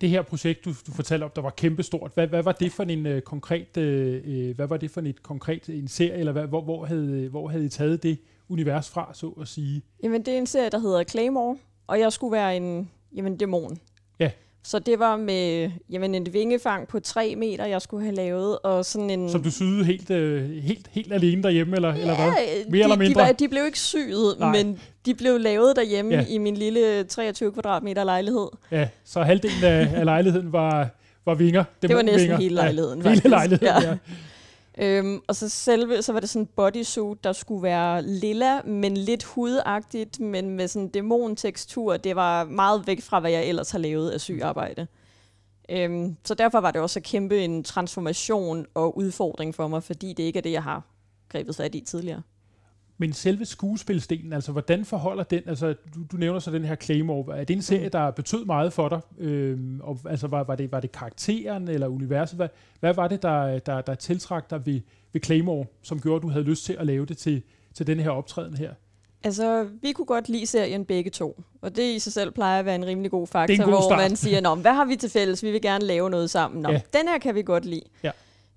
Det 0.00 0.08
her 0.08 0.22
projekt, 0.22 0.64
du, 0.64 0.70
du 0.86 0.92
fortalte 0.92 1.24
om, 1.24 1.30
der 1.36 1.42
var 1.42 1.50
kæmpestort. 1.50 2.10
Hvad, 2.14 2.26
hvad 2.26 2.42
var 2.42 2.52
det 2.52 2.72
for 2.72 2.82
en 2.82 3.06
øh, 3.06 3.22
konkret, 3.22 3.76
øh, 3.76 4.22
øh, 4.24 4.56
hvad 4.56 4.66
var 4.66 4.76
det 4.76 4.90
for 4.90 5.00
et 5.00 5.22
konkret 5.22 5.68
en 5.68 5.88
serie, 5.88 6.18
eller 6.18 6.32
hvad, 6.32 6.46
hvor, 6.46 6.62
hvor, 6.62 6.84
havde, 6.84 7.28
hvor 7.28 7.48
havde 7.48 7.64
I 7.64 7.68
taget 7.68 8.02
det 8.02 8.18
univers 8.48 8.90
fra, 8.90 9.10
så 9.14 9.28
at 9.28 9.48
sige? 9.48 9.82
Jamen, 10.02 10.24
det 10.24 10.34
er 10.34 10.38
en 10.38 10.46
serie, 10.46 10.70
der 10.70 10.78
hedder 10.78 11.04
Claymore, 11.04 11.56
og 11.86 12.00
jeg 12.00 12.12
skulle 12.12 12.32
være 12.32 12.56
en 12.56 12.90
jamen, 13.16 13.36
dæmon. 13.36 13.78
Ja. 14.18 14.30
Så 14.68 14.78
det 14.78 14.98
var 14.98 15.16
med 15.16 15.70
jamen, 15.90 16.14
en 16.14 16.26
vingefang 16.32 16.88
på 16.88 17.00
3 17.00 17.34
meter, 17.36 17.64
jeg 17.66 17.82
skulle 17.82 18.02
have 18.04 18.14
lavet, 18.16 18.58
og 18.58 18.84
sådan 18.84 19.10
en... 19.10 19.30
Som 19.30 19.42
du 19.42 19.50
syede 19.50 19.84
helt, 19.84 20.10
øh, 20.10 20.50
helt, 20.50 20.86
helt 20.92 21.12
alene 21.12 21.42
derhjemme, 21.42 21.76
eller, 21.76 21.92
eller 21.94 22.14
hvad? 22.16 22.26
Ja, 22.26 22.32
Mere 22.68 22.82
eller 22.82 22.96
de, 22.96 22.98
mindre? 22.98 23.20
De, 23.22 23.26
var, 23.26 23.32
de 23.32 23.48
blev 23.48 23.66
ikke 23.66 23.78
syet, 23.78 24.36
Nej. 24.38 24.52
men 24.52 24.78
de 25.06 25.14
blev 25.14 25.38
lavet 25.40 25.76
derhjemme 25.76 26.14
Ja. 26.14 26.20
ja. 26.20 26.26
i 26.28 26.38
min 26.38 26.56
lille 26.56 27.04
23 27.04 27.52
kvadratmeter 27.52 28.04
lejlighed. 28.04 28.46
Ja, 28.70 28.88
så 29.04 29.22
halvdelen 29.22 29.64
af, 29.64 29.88
af 29.94 30.04
lejligheden 30.04 30.52
var, 30.52 30.88
var 31.26 31.34
vinger. 31.34 31.64
Det 31.82 31.94
var 31.96 32.02
næsten 32.02 32.06
dæmonvinger. 32.18 32.36
hele 32.36 32.54
lejligheden, 32.54 33.02
Ja, 33.02 33.08
hele 33.08 33.20
faktisk. 33.20 33.30
lejligheden, 33.30 33.82
ja. 33.82 33.88
Ja. 33.88 33.96
Øhm, 34.76 35.20
og 35.28 35.36
så 35.36 35.48
selve, 35.48 36.02
så 36.02 36.12
var 36.12 36.20
det 36.20 36.28
sådan 36.28 36.42
en 36.42 36.50
bodysuit, 36.56 37.24
der 37.24 37.32
skulle 37.32 37.62
være 37.62 38.02
lilla, 38.02 38.62
men 38.62 38.96
lidt 38.96 39.24
hudagtigt, 39.24 40.20
men 40.20 40.50
med 40.50 40.68
sådan 40.68 40.88
dæmontekstur. 40.88 41.96
Det 41.96 42.16
var 42.16 42.44
meget 42.44 42.86
væk 42.86 43.02
fra, 43.02 43.20
hvad 43.20 43.30
jeg 43.30 43.46
ellers 43.46 43.70
har 43.70 43.78
lavet 43.78 44.10
af 44.10 44.20
sygearbejde. 44.20 44.86
Øhm, 45.68 46.16
så 46.24 46.34
derfor 46.34 46.60
var 46.60 46.70
det 46.70 46.80
også 46.80 46.98
at 46.98 47.04
kæmpe 47.04 47.44
en 47.44 47.64
transformation 47.64 48.66
og 48.74 48.98
udfordring 48.98 49.54
for 49.54 49.68
mig, 49.68 49.82
fordi 49.82 50.12
det 50.12 50.22
ikke 50.22 50.38
er 50.38 50.42
det, 50.42 50.52
jeg 50.52 50.62
har 50.62 50.82
grebet 51.28 51.56
fat 51.56 51.74
i 51.74 51.80
tidligere. 51.80 52.22
Men 52.98 53.12
selve 53.12 53.44
skuespilsdelen, 53.44 54.32
altså 54.32 54.52
hvordan 54.52 54.84
forholder 54.84 55.22
den, 55.24 55.42
altså 55.46 55.74
du, 55.94 56.00
du 56.12 56.16
nævner 56.16 56.40
så 56.40 56.50
den 56.50 56.64
her 56.64 56.76
Claymore, 56.76 57.38
er 57.38 57.44
det 57.44 57.54
en 57.56 57.62
serie, 57.62 57.88
der 57.88 58.10
betød 58.10 58.44
meget 58.44 58.72
for 58.72 58.88
dig? 58.88 59.00
Øhm, 59.18 59.80
og, 59.82 59.98
altså 60.08 60.26
var, 60.26 60.44
var, 60.44 60.56
det, 60.56 60.72
var 60.72 60.80
det 60.80 60.92
karakteren 60.92 61.68
eller 61.68 61.86
universet? 61.88 62.36
Hvad, 62.36 62.48
hvad 62.80 62.94
var 62.94 63.08
det, 63.08 63.22
der, 63.22 63.58
der, 63.58 63.80
der 63.80 63.94
tiltrak 63.94 64.50
dig 64.50 64.66
ved, 64.66 64.80
ved 65.12 65.20
Claymore, 65.24 65.66
som 65.82 66.00
gjorde, 66.00 66.16
at 66.16 66.22
du 66.22 66.28
havde 66.28 66.44
lyst 66.44 66.64
til 66.64 66.76
at 66.78 66.86
lave 66.86 67.06
det 67.06 67.18
til, 67.18 67.42
til 67.74 67.86
den 67.86 68.00
her 68.00 68.10
optræden 68.10 68.56
her? 68.56 68.70
Altså, 69.24 69.68
vi 69.82 69.92
kunne 69.92 70.06
godt 70.06 70.28
lide 70.28 70.46
serien 70.46 70.84
begge 70.84 71.10
to, 71.10 71.42
og 71.62 71.76
det 71.76 71.94
i 71.94 71.98
sig 71.98 72.12
selv 72.12 72.30
plejer 72.30 72.58
at 72.58 72.64
være 72.64 72.74
en 72.74 72.86
rimelig 72.86 73.10
god 73.10 73.26
faktor, 73.26 73.56
god 73.64 73.72
hvor 73.72 73.80
start. 73.80 73.98
man 73.98 74.16
siger, 74.16 74.40
Nå, 74.40 74.54
hvad 74.54 74.72
har 74.72 74.84
vi 74.84 74.96
til 74.96 75.10
fælles? 75.10 75.42
Vi 75.42 75.50
vil 75.50 75.62
gerne 75.62 75.84
lave 75.84 76.10
noget 76.10 76.30
sammen. 76.30 76.62
Nå, 76.62 76.68
Ja. 76.68 76.74
ja. 76.74 76.98
den 76.98 77.08
her 77.08 77.18
kan 77.18 77.34
vi 77.34 77.42
godt 77.42 77.64
lide. 77.64 77.82
Ja. 78.02 78.10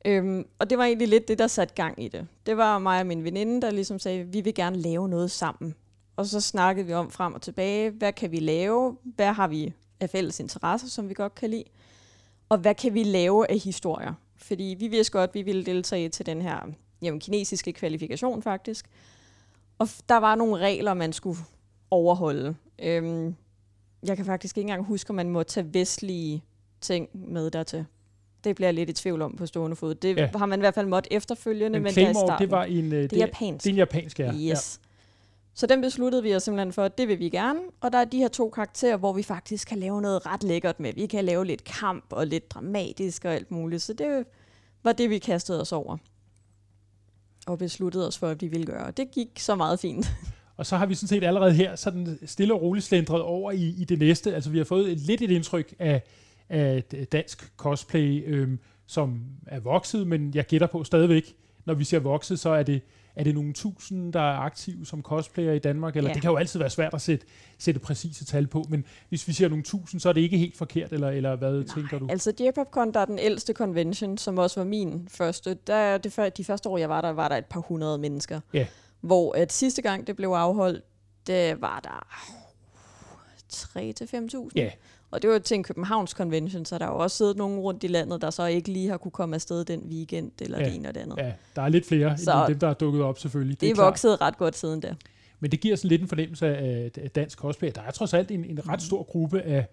Øhm, 0.06 0.46
og 0.60 0.70
det 0.70 0.78
var 0.78 0.84
egentlig 0.84 1.08
lidt 1.08 1.28
det, 1.28 1.40
der 1.40 1.48
satte 1.48 1.76
gang 1.76 2.04
i 2.04 2.08
det. 2.08 2.28
Det 2.46 2.58
var 2.58 2.80
mig 2.80 3.00
og 3.00 3.08
min 3.08 3.24
veninde, 3.24 3.62
der 3.62 3.72
ligesom 3.72 4.00
sagde, 4.00 4.24
vi 4.24 4.42
vil 4.42 4.54
gerne 4.54 4.76
lave 4.76 5.10
noget 5.10 5.32
sammen. 5.32 5.76
Og 6.16 6.26
så 6.26 6.42
snakkede 6.42 6.88
vi 6.88 6.94
om 6.94 7.12
frem 7.12 7.34
og 7.34 7.42
tilbage, 7.42 7.90
hvad 7.90 8.14
kan 8.14 8.32
vi 8.32 8.40
lave? 8.40 8.98
Hvad 9.04 9.34
har 9.34 9.48
vi 9.48 9.74
af 10.00 10.10
fælles 10.10 10.40
interesser, 10.40 10.88
som 10.88 11.10
vi 11.10 11.14
godt 11.14 11.36
kan 11.36 11.50
lide? 11.50 11.64
Og 12.50 12.58
hvad 12.58 12.76
kan 12.76 12.94
vi 12.94 13.04
lave 13.04 13.52
af 13.52 13.58
historier? 13.58 14.14
Fordi 14.38 14.76
vi 14.80 14.88
vidste 14.88 15.12
godt, 15.12 15.30
at 15.30 15.36
vi 15.36 15.42
ville 15.42 15.66
deltage 15.66 16.10
til 16.10 16.26
den 16.26 16.42
her 16.42 16.60
jamen, 17.02 17.20
kinesiske 17.20 17.74
kvalifikation 17.74 18.42
faktisk. 18.42 18.86
Og 19.78 19.88
f- 19.88 20.00
der 20.10 20.18
var 20.18 20.36
nogle 20.36 20.58
regler, 20.58 20.94
man 20.94 21.14
skulle 21.14 21.40
overholde. 21.92 22.56
Øhm, 22.80 23.36
jeg 24.04 24.18
kan 24.18 24.26
faktisk 24.26 24.58
ikke 24.58 24.66
engang 24.66 24.86
huske, 24.86 25.10
om 25.10 25.16
man 25.16 25.30
må 25.30 25.44
tage 25.44 25.74
vestlige 25.74 26.44
ting 26.82 27.10
med 27.14 27.52
dertil. 27.52 27.86
Det 28.44 28.56
bliver 28.56 28.68
jeg 28.68 28.74
lidt 28.74 28.90
i 28.90 28.94
tvivl 28.94 29.22
om 29.22 29.36
på 29.36 29.46
stående 29.46 29.76
fod. 29.76 29.96
Det 29.96 30.18
Ja. 30.18 30.22
ja. 30.22 30.38
har 30.38 30.46
man 30.46 30.60
i 30.60 30.62
hvert 30.62 30.74
fald 30.76 30.88
måttet 30.88 31.14
efterfølgende, 31.14 31.70
Men, 31.80 31.84
men, 31.84 31.86
det 31.86 31.94
Claymore, 31.94 32.28
starten. 32.28 32.44
det 32.48 32.52
var 32.52 32.64
en, 32.64 32.94
øh, 32.94 33.04
det 33.04 33.14
er 33.14 33.18
japansk. 33.18 33.64
Det 33.64 33.70
er 33.70 33.74
en 33.74 33.78
japansk, 33.78 34.20
ja. 34.20 34.34
Yes. 34.34 34.80
Så 35.54 35.68
den 35.68 35.82
besluttede 35.82 36.24
vi 36.24 36.36
os 36.36 36.44
simpelthen 36.44 36.74
for, 36.74 36.84
at 36.84 36.98
det 36.98 37.08
vil 37.08 37.20
vi 37.20 37.30
gerne. 37.30 37.60
Og 37.82 37.92
der 37.94 37.98
er 37.98 38.06
de 38.06 38.18
her 38.18 38.28
to 38.28 38.50
karakterer, 38.50 38.98
hvor 38.98 39.14
vi 39.14 39.24
faktisk 39.24 39.68
kan 39.68 39.78
lave 39.80 40.02
noget 40.02 40.26
ret 40.26 40.44
lækkert 40.44 40.80
med. 40.80 40.94
Vi 40.94 41.06
kan 41.06 41.26
lave 41.26 41.46
lidt 41.46 41.64
kamp 41.64 42.06
og 42.10 42.28
lidt 42.28 42.52
dramatisk 42.52 43.26
og 43.26 43.34
alt 43.34 43.52
muligt. 43.52 43.82
Så 43.82 43.94
det 43.94 44.26
var 44.84 44.92
det, 44.94 45.10
vi 45.10 45.18
kastede 45.18 45.62
os 45.62 45.72
over. 45.72 45.98
Og 47.48 47.58
besluttede 47.58 48.08
os 48.08 48.18
for, 48.18 48.28
at 48.28 48.42
vi 48.42 48.48
ville 48.48 48.66
gøre. 48.66 48.86
Og 48.86 48.98
det 48.98 49.12
gik 49.12 49.30
så 49.40 49.56
meget 49.56 49.80
fint. 49.80 50.06
Og 50.58 50.66
så 50.66 50.78
har 50.78 50.86
vi 50.86 50.96
sådan 50.96 51.08
set 51.08 51.24
allerede 51.24 51.54
her 51.54 51.76
sådan 51.76 52.20
stille 52.26 52.54
og 52.54 52.62
roligt 52.62 52.86
slendret 52.86 53.22
over 53.22 53.52
i, 53.52 53.76
i 53.78 53.84
det 53.84 54.00
næste. 54.00 54.36
Altså 54.36 54.50
vi 54.50 54.58
har 54.58 54.66
fået 54.66 54.92
et, 54.92 54.98
lidt 55.00 55.22
et 55.22 55.32
indtryk 55.32 55.74
af, 55.80 56.02
af 56.50 56.84
dansk 57.12 57.58
cosplay, 57.58 58.24
øhm, 58.26 58.60
som 58.88 59.22
er 59.48 59.60
vokset, 59.60 60.08
men 60.08 60.32
jeg 60.36 60.46
gætter 60.46 60.68
på 60.68 60.84
stadigvæk, 60.84 61.36
når 61.66 61.74
vi 61.74 61.84
siger 61.84 62.00
vokset, 62.00 62.40
så 62.40 62.50
er 62.50 62.64
det, 62.64 62.82
er 63.16 63.24
det 63.24 63.34
nogle 63.34 63.54
tusind, 63.54 64.14
der 64.14 64.20
er 64.20 64.38
aktive 64.38 64.86
som 64.86 65.02
cosplayer 65.02 65.54
i 65.54 65.60
Danmark, 65.60 65.96
eller 65.96 66.10
ja. 66.10 66.14
Det 66.14 66.22
kan 66.22 66.32
jo 66.32 66.38
altid 66.38 66.60
være 66.60 66.70
svært 66.70 66.94
at 66.94 67.02
sætte, 67.02 67.26
sætte 67.58 67.80
præcise 67.80 68.26
tal 68.26 68.48
på, 68.48 68.66
men 68.70 68.86
hvis 69.10 69.28
vi 69.28 69.34
siger 69.34 69.50
nogle 69.50 69.64
tusind, 69.64 70.02
så 70.02 70.10
er 70.10 70.14
det 70.14 70.22
ikke 70.22 70.38
helt 70.38 70.58
forkert, 70.58 70.94
eller, 70.94 71.10
eller 71.10 71.36
hvad 71.36 71.54
Nej, 71.54 71.76
tænker 71.76 72.00
du? 72.00 72.08
Altså 72.10 72.34
J-PopCon, 72.40 72.94
der 72.94 73.00
er 73.00 73.06
den 73.06 73.20
ældste 73.20 73.54
convention, 73.54 74.18
som 74.18 74.38
også 74.38 74.60
var 74.60 74.66
min 74.66 75.08
første. 75.12 75.58
Der, 75.68 75.74
er 75.74 75.98
det 75.98 76.14
før, 76.14 76.30
de 76.30 76.44
første 76.44 76.70
år, 76.70 76.78
jeg 76.78 76.90
var 76.90 77.02
der, 77.02 77.10
var 77.10 77.28
der 77.28 77.36
et 77.36 77.46
par 77.46 77.60
hundrede 77.60 77.98
mennesker. 77.98 78.40
Ja. 78.54 78.68
Hvor 79.02 79.36
at 79.36 79.54
sidste 79.54 79.82
gang, 79.82 80.08
det 80.08 80.16
blev 80.16 80.30
afholdt, 80.30 80.84
det 81.28 81.62
var 81.62 81.80
der 81.80 82.08
3-5.000. 83.54 84.50
Ja. 84.56 84.70
Og 85.12 85.22
det 85.22 85.30
var 85.30 85.40
til 85.40 85.56
en 85.56 85.64
Københavns 85.64 86.12
convention, 86.12 86.66
så 86.66 86.78
der 86.78 86.86
er 86.86 86.90
jo 86.90 86.98
også 86.98 87.18
siddet 87.18 87.38
nogen 87.38 87.60
rundt 87.60 87.84
i 87.84 87.88
landet, 87.88 88.22
der 88.22 88.30
så 88.30 88.46
ikke 88.46 88.72
lige 88.72 88.90
har 88.90 88.98
kunne 88.98 89.12
komme 89.12 89.36
afsted 89.36 89.66
den 89.66 89.82
weekend, 89.92 90.32
eller 90.42 90.60
Ja. 90.60 90.66
det 90.66 90.76
ene 90.76 90.88
og 90.88 90.96
det 90.96 91.02
andet. 91.02 91.18
Ja. 91.18 91.32
Der 91.56 91.62
er 91.62 91.70
lidt 91.70 91.86
flere 91.88 92.18
Så- 92.18 92.32
end 92.40 92.48
dem, 92.48 92.60
der 92.60 92.68
er 92.68 92.74
dukket 92.74 93.02
op 93.02 93.20
selvfølgelig. 93.20 93.62
Det 93.62 93.70
er 93.70 93.74
klart. 93.74 93.86
vokset 93.86 94.22
ret 94.22 94.38
godt 94.38 94.58
siden 94.58 94.80
da. 94.80 94.96
Men 95.40 95.52
det 95.52 95.60
giver 95.60 95.76
sådan 95.76 95.90
lidt 95.90 96.02
en 96.02 96.08
fornemmelse 96.08 96.48
af, 96.48 96.92
af 97.04 97.12
dansk 97.12 97.38
cosplay. 97.38 97.72
Der 97.76 97.82
er 97.82 97.92
trods 97.92 98.14
alt 98.14 98.32
en, 98.32 98.46
en 98.46 98.70
ret 98.70 98.82
stor 98.82 99.04
gruppe 99.04 99.42
af, 99.42 99.66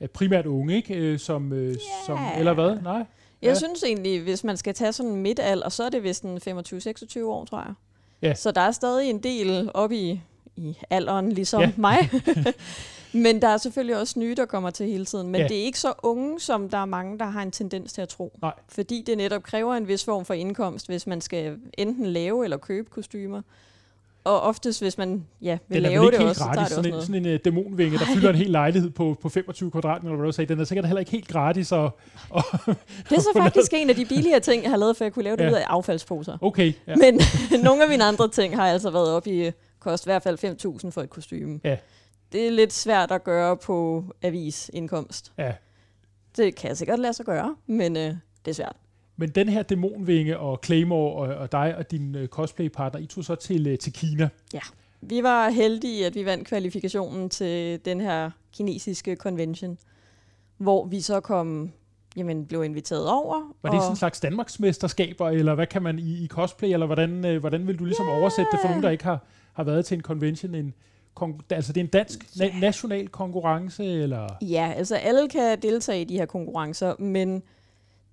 af 0.00 0.10
primært 0.10 0.46
unge, 0.46 0.76
ikke? 0.76 0.94
Øh, 0.94 1.18
Som, 1.18 1.52
øh, 1.52 1.76
som, 2.06 2.18
eller 2.38 2.54
hvad? 2.54 2.76
Nej? 2.82 2.92
Jeg 2.94 3.06
Ja. 3.42 3.54
synes 3.54 3.82
egentlig, 3.82 4.22
hvis 4.22 4.44
man 4.44 4.56
skal 4.56 4.74
tage 4.74 4.92
sådan 4.92 5.12
en 5.12 5.22
midtalder, 5.22 5.68
så 5.68 5.82
er 5.84 5.88
det 5.88 6.02
vist 6.02 6.22
en 6.24 6.38
25-26 6.38 7.24
år, 7.24 7.44
tror 7.44 7.58
jeg. 7.58 7.74
Ja. 8.22 8.34
Så 8.34 8.50
der 8.50 8.60
er 8.60 8.70
stadig 8.70 9.10
en 9.10 9.18
del 9.22 9.70
op 9.74 9.92
i, 9.92 10.20
i 10.60 10.78
alderen, 10.90 11.32
ligesom 11.32 11.60
Ja. 11.60 11.70
mig. 11.76 12.10
men 13.12 13.42
der 13.42 13.48
er 13.48 13.56
selvfølgelig 13.56 13.96
også 13.96 14.18
nye, 14.18 14.34
der 14.34 14.44
kommer 14.46 14.70
til 14.70 14.86
hele 14.86 15.04
tiden. 15.04 15.28
Men 15.28 15.40
Ja. 15.40 15.48
det 15.48 15.60
er 15.60 15.64
ikke 15.64 15.78
så 15.80 15.92
unge, 16.02 16.40
som 16.40 16.68
der 16.68 16.78
er 16.78 16.84
mange, 16.84 17.18
der 17.18 17.24
har 17.24 17.42
en 17.42 17.50
tendens 17.50 17.92
til 17.92 18.02
at 18.02 18.08
tro. 18.08 18.38
Nej. 18.42 18.52
Fordi 18.68 19.02
det 19.06 19.16
netop 19.16 19.42
kræver 19.42 19.74
en 19.74 19.88
vis 19.88 20.04
form 20.04 20.24
for 20.24 20.34
indkomst, 20.34 20.86
hvis 20.86 21.06
man 21.06 21.20
skal 21.20 21.56
enten 21.78 22.06
lave 22.06 22.44
eller 22.44 22.56
købe 22.56 22.90
kostymer. 22.90 23.42
Og 24.24 24.40
oftest, 24.40 24.80
hvis 24.82 24.98
man 24.98 25.26
ja, 25.42 25.58
vil 25.68 25.76
Den 25.76 25.84
er 25.84 25.90
lave 25.90 26.10
det 26.10 26.18
også, 26.18 26.34
så 26.34 26.44
tager 26.44 26.54
gratis. 26.54 26.68
det 26.68 26.74
Sådan 26.74 26.92
også 26.92 27.12
en, 27.12 27.22
noget. 27.22 27.34
sådan 27.34 27.54
en 27.54 27.56
uh, 27.56 27.64
dæmonvinge, 27.64 27.98
der 27.98 28.04
fylder 28.14 28.28
en 28.30 28.34
hel 28.36 28.50
lejlighed 28.50 28.90
på, 28.90 29.16
på 29.22 29.28
25 29.28 29.70
kvadratmeter, 29.70 30.10
eller 30.12 30.18
hvad 30.18 30.26
du 30.26 30.32
sagde. 30.32 30.48
Den 30.54 30.60
er 30.60 30.64
sikkert 30.64 30.86
heller 30.86 30.98
ikke 31.00 31.10
helt 31.12 31.28
gratis. 31.28 31.72
Og, 31.72 31.84
og 32.30 32.42
Det 33.08 33.16
er 33.16 33.20
så 33.20 33.30
faktisk 33.36 33.72
en 33.74 33.90
af 33.90 33.96
de 33.96 34.04
billigere 34.04 34.40
ting, 34.40 34.62
jeg 34.62 34.70
har 34.70 34.76
lavet, 34.76 34.96
for 34.96 35.04
jeg 35.04 35.12
kunne 35.12 35.22
lave 35.22 35.36
det 35.36 35.44
ja. 35.44 35.50
ud 35.50 35.54
af 35.54 35.64
affaldsposer. 35.66 36.38
okay, 36.40 36.72
ja. 36.86 36.96
Men 36.96 37.20
nogle 37.64 37.82
af 37.82 37.88
mine 37.88 38.04
andre 38.04 38.28
ting 38.28 38.56
har 38.56 38.66
altså 38.68 38.90
været 38.90 39.08
op 39.08 39.26
i 39.26 39.50
kost 39.80 40.06
i 40.06 40.08
hvert 40.08 40.22
fald 40.22 40.44
5.000 40.84 40.90
for 40.90 41.02
et 41.02 41.10
kostume. 41.10 41.60
Ja. 41.64 41.76
Det 42.32 42.46
er 42.46 42.50
lidt 42.50 42.72
svært 42.72 43.10
at 43.10 43.24
gøre 43.24 43.56
på 43.56 44.04
avisindkomst. 44.22 45.32
ja. 45.38 45.52
Det 46.36 46.54
kan 46.54 46.68
jeg 46.68 46.76
sikkert 46.76 46.98
lade 46.98 47.12
sig 47.12 47.26
gøre, 47.26 47.56
men 47.66 47.96
øh, 47.96 48.14
det 48.44 48.50
er 48.50 48.52
svært. 48.52 48.76
Men 49.16 49.28
den 49.28 49.48
her 49.48 49.62
dæmonvinge 49.62 50.38
og 50.38 50.60
Claymore 50.64 51.12
og, 51.12 51.36
og 51.36 51.52
dig 51.52 51.76
og 51.76 51.90
din 51.90 52.14
uh, 52.14 52.26
cosplay-partner, 52.26 53.00
I 53.00 53.06
tog 53.06 53.24
så 53.24 53.34
til, 53.34 53.72
uh, 53.72 53.78
til 53.78 53.92
Kina. 53.92 54.28
Vi 55.00 55.22
var 55.22 55.48
heldige, 55.48 56.06
at 56.06 56.14
vi 56.14 56.24
vandt 56.24 56.48
kvalifikationen 56.48 57.28
til 57.28 57.84
den 57.84 58.00
her 58.00 58.30
kinesiske 58.52 59.16
convention, 59.16 59.78
hvor 60.56 60.86
vi 60.86 61.00
så 61.00 61.20
kom, 61.20 61.72
jamen, 62.16 62.46
blev 62.46 62.64
inviteret 62.64 63.08
over. 63.08 63.54
Var 63.62 63.70
det 63.70 63.78
og 63.78 63.82
sådan 63.82 63.92
en 63.92 63.96
slags 63.96 64.20
Danmarksmesterskaber, 64.20 65.28
eller 65.28 65.54
hvad 65.54 65.66
kan 65.66 65.82
man 65.82 65.98
i, 65.98 66.24
i 66.24 66.26
cosplay, 66.26 66.72
eller 66.72 66.86
hvordan, 66.86 67.26
øh, 67.26 67.40
hvordan 67.40 67.66
vil 67.66 67.78
du 67.78 67.84
ligesom 67.84 68.08
oversætte 68.08 68.48
det 68.52 68.60
for 68.62 68.68
nogen, 68.68 68.82
der 68.82 68.90
ikke 68.90 69.04
har, 69.04 69.24
har 69.52 69.64
været 69.64 69.84
til 69.84 69.94
en 69.94 70.02
convention? 70.02 70.54
En, 70.54 70.74
kon, 71.14 71.40
altså 71.50 71.72
det 71.72 71.80
er 71.80 71.84
en 71.84 71.90
dansk 71.90 72.38
na, 72.38 72.50
national 72.60 73.08
konkurrence, 73.08 73.84
eller? 73.84 74.28
Ja, 74.42 74.72
altså 74.76 74.96
alle 74.96 75.28
kan 75.28 75.62
deltage 75.62 76.00
i 76.00 76.04
de 76.04 76.18
her 76.18 76.26
konkurrencer, 76.26 76.94
men 76.98 77.42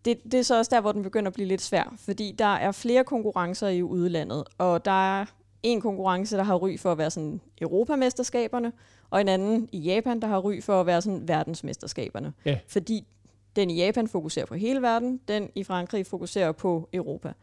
det, 0.06 0.23
det 0.23 0.34
er 0.34 0.43
så 0.43 0.58
også 0.58 0.69
der, 0.76 0.82
hvor 0.82 0.91
den 0.91 1.04
begynder 1.04 1.28
at 1.28 1.34
blive 1.34 1.47
lidt 1.47 1.62
svær, 1.62 1.95
fordi 2.00 2.36
der 2.39 2.56
er 2.56 2.71
flere 2.71 3.04
konkurrencer 3.04 3.67
i 3.67 3.84
udlandet, 3.84 4.43
og 4.58 4.86
der 4.86 5.19
er 5.19 5.26
en 5.63 5.82
konkurrence, 5.82 6.38
der 6.38 6.43
har 6.43 6.56
ry 6.56 6.78
for 6.78 6.91
at 6.91 6.97
være 6.97 7.12
sådan 7.12 7.41
Europamesterskaberne, 7.62 8.71
og 9.10 9.21
en 9.21 9.28
anden 9.28 9.69
i 9.71 9.80
Japan, 9.80 10.21
der 10.21 10.28
har 10.28 10.39
ry 10.39 10.62
for 10.62 10.80
at 10.80 10.86
være 10.86 11.02
sådan 11.02 11.28
verdensmesterskaberne. 11.28 12.34
Ja. 12.45 12.60
Fordi 12.67 13.08
den 13.56 13.69
i 13.69 13.76
Japan 13.76 14.08
fokuserer 14.08 14.45
på 14.45 14.56
hele 14.56 14.82
verden, 14.82 15.19
den 15.28 15.50
i 15.56 15.63
Frankrig 15.63 16.06
fokuserer 16.06 16.52
på 16.52 16.89
Europa. 16.93 17.34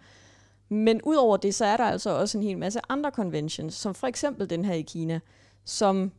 Men 0.69 1.01
udover 1.03 1.37
det, 1.37 1.55
så 1.55 1.65
er 1.65 1.77
der 1.77 1.85
altså 1.85 2.11
også 2.11 2.39
en 2.39 2.45
hel 2.45 2.59
masse 2.59 2.81
andre 2.89 3.11
conventions, 3.11 3.75
som 3.75 3.95
for 3.95 4.07
eksempel 4.07 4.51
den 4.51 4.65
her 4.65 4.75
i 4.75 4.83
Kina, 4.83 5.21
som 5.65 6.13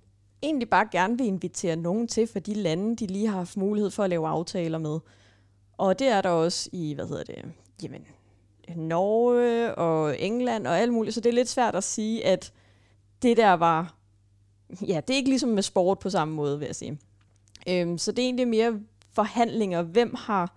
egentlig 0.43 0.69
bare 0.69 0.87
gerne 0.91 1.17
vil 1.17 1.27
invitere 1.27 1.75
nogen 1.75 2.07
til 2.07 2.27
for 2.27 2.39
de 2.39 2.53
lande, 2.53 2.95
de 2.95 3.07
lige 3.07 3.27
har 3.27 3.37
haft 3.37 3.57
mulighed 3.57 3.91
for 3.91 4.03
at 4.03 4.09
lave 4.09 4.27
aftaler 4.27 4.77
med. 4.77 4.99
Og 5.77 5.99
det 5.99 6.07
er 6.07 6.21
der 6.21 6.29
også 6.29 6.69
i, 6.73 6.93
hvad 6.93 7.07
hedder 7.07 7.23
det, 7.23 7.35
jamen, 7.83 8.05
Norge 8.75 9.75
og 9.75 10.19
England 10.19 10.67
og 10.67 10.79
alt 10.79 10.93
muligt. 10.93 11.15
Så 11.15 11.21
det 11.21 11.29
er 11.29 11.33
lidt 11.33 11.49
svært 11.49 11.75
at 11.75 11.83
sige, 11.83 12.25
at 12.25 12.53
det 13.21 13.37
der 13.37 13.53
var, 13.53 13.95
ja, 14.87 15.01
det 15.07 15.13
er 15.13 15.17
ikke 15.17 15.29
ligesom 15.29 15.49
med 15.49 15.63
sport 15.63 15.99
på 15.99 16.09
samme 16.09 16.33
måde, 16.33 16.59
vil 16.59 16.65
jeg 16.65 16.75
sige. 16.75 16.99
Øhm, 17.69 17.97
så 17.97 18.11
det 18.11 18.19
er 18.19 18.25
egentlig 18.25 18.47
mere 18.47 18.79
forhandlinger. 19.13 19.81
Hvem 19.81 20.15
har 20.17 20.55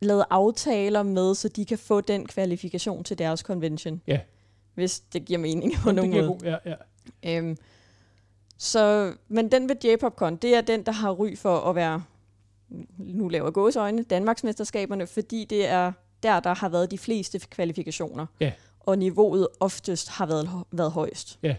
lavet 0.00 0.24
aftaler 0.30 1.02
med, 1.02 1.34
så 1.34 1.48
de 1.48 1.64
kan 1.64 1.78
få 1.78 2.00
den 2.00 2.26
kvalifikation 2.26 3.04
til 3.04 3.18
deres 3.18 3.40
convention? 3.40 4.02
Ja. 4.06 4.20
Hvis 4.74 5.00
det 5.00 5.24
giver 5.24 5.38
mening 5.38 5.72
på 5.82 5.92
nogen 5.92 6.10
måde. 6.10 6.26
god, 6.26 6.40
ja, 6.42 6.56
ja. 6.64 6.74
Øhm, 7.36 7.56
så, 8.58 9.14
men 9.28 9.50
den 9.52 9.68
ved 9.68 9.84
J-Popcon, 9.84 10.36
det 10.36 10.54
er 10.54 10.60
den, 10.60 10.82
der 10.82 10.92
har 10.92 11.10
ry 11.10 11.36
for 11.36 11.56
at 11.58 11.74
være, 11.74 12.02
nu 12.98 13.28
laver 13.28 13.50
gåsøjne, 13.50 14.02
Danmarksmesterskaberne, 14.02 15.06
fordi 15.06 15.44
det 15.44 15.68
er 15.68 15.92
der, 16.22 16.40
der 16.40 16.54
har 16.54 16.68
været 16.68 16.90
de 16.90 16.98
fleste 16.98 17.38
kvalifikationer. 17.38 18.26
Ja. 18.40 18.52
Og 18.80 18.98
niveauet 18.98 19.48
oftest 19.60 20.08
har 20.08 20.26
været, 20.26 20.50
været 20.70 20.92
højst. 20.92 21.38
Ja. 21.42 21.56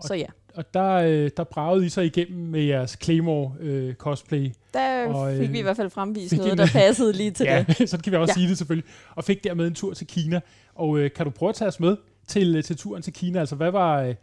Så 0.00 0.14
ja, 0.14 0.26
Og 0.56 0.74
der, 0.74 0.92
øh, 0.92 1.30
der 1.36 1.44
bragede 1.44 1.86
I 1.86 1.88
så 1.88 2.00
igennem 2.00 2.38
med 2.48 2.60
jeres 2.62 2.98
Claymore 3.02 3.52
øh, 3.60 3.94
cosplay. 3.94 4.50
der 4.74 5.06
Og, 5.06 5.32
fik 5.32 5.40
øh, 5.46 5.52
vi 5.52 5.58
i 5.58 5.62
hvert 5.62 5.76
fald 5.76 5.90
fremvist 5.90 6.30
fik 6.30 6.38
noget, 6.38 6.52
en- 6.52 6.58
der 6.58 6.66
passede 6.72 7.12
lige 7.12 7.30
til 7.38 7.44
ja, 7.44 7.64
det. 7.78 7.88
sådan 7.90 8.02
kan 8.02 8.12
vi 8.12 8.16
også 8.16 8.30
ja. 8.30 8.34
Sige 8.34 8.48
det 8.48 8.58
selvfølgelig. 8.58 8.90
Og 9.14 9.24
fik 9.24 9.44
dermed 9.44 9.66
en 9.66 9.74
tur 9.74 9.94
til 9.94 10.06
Kina. 10.06 10.40
Og 10.74 10.98
øh, 10.98 11.10
kan 11.10 11.24
du 11.26 11.30
prøve 11.30 11.48
at 11.50 11.54
tage 11.54 11.68
os 11.68 11.80
med 11.80 11.96
til, 12.26 12.56
øh, 12.56 12.64
til 12.64 12.76
turen 12.76 13.02
til 13.02 13.12
Kina? 13.12 13.40
Altså, 13.40 13.54
hvad 13.56 13.70
var, 13.70 14.02
øh, 14.02 14.14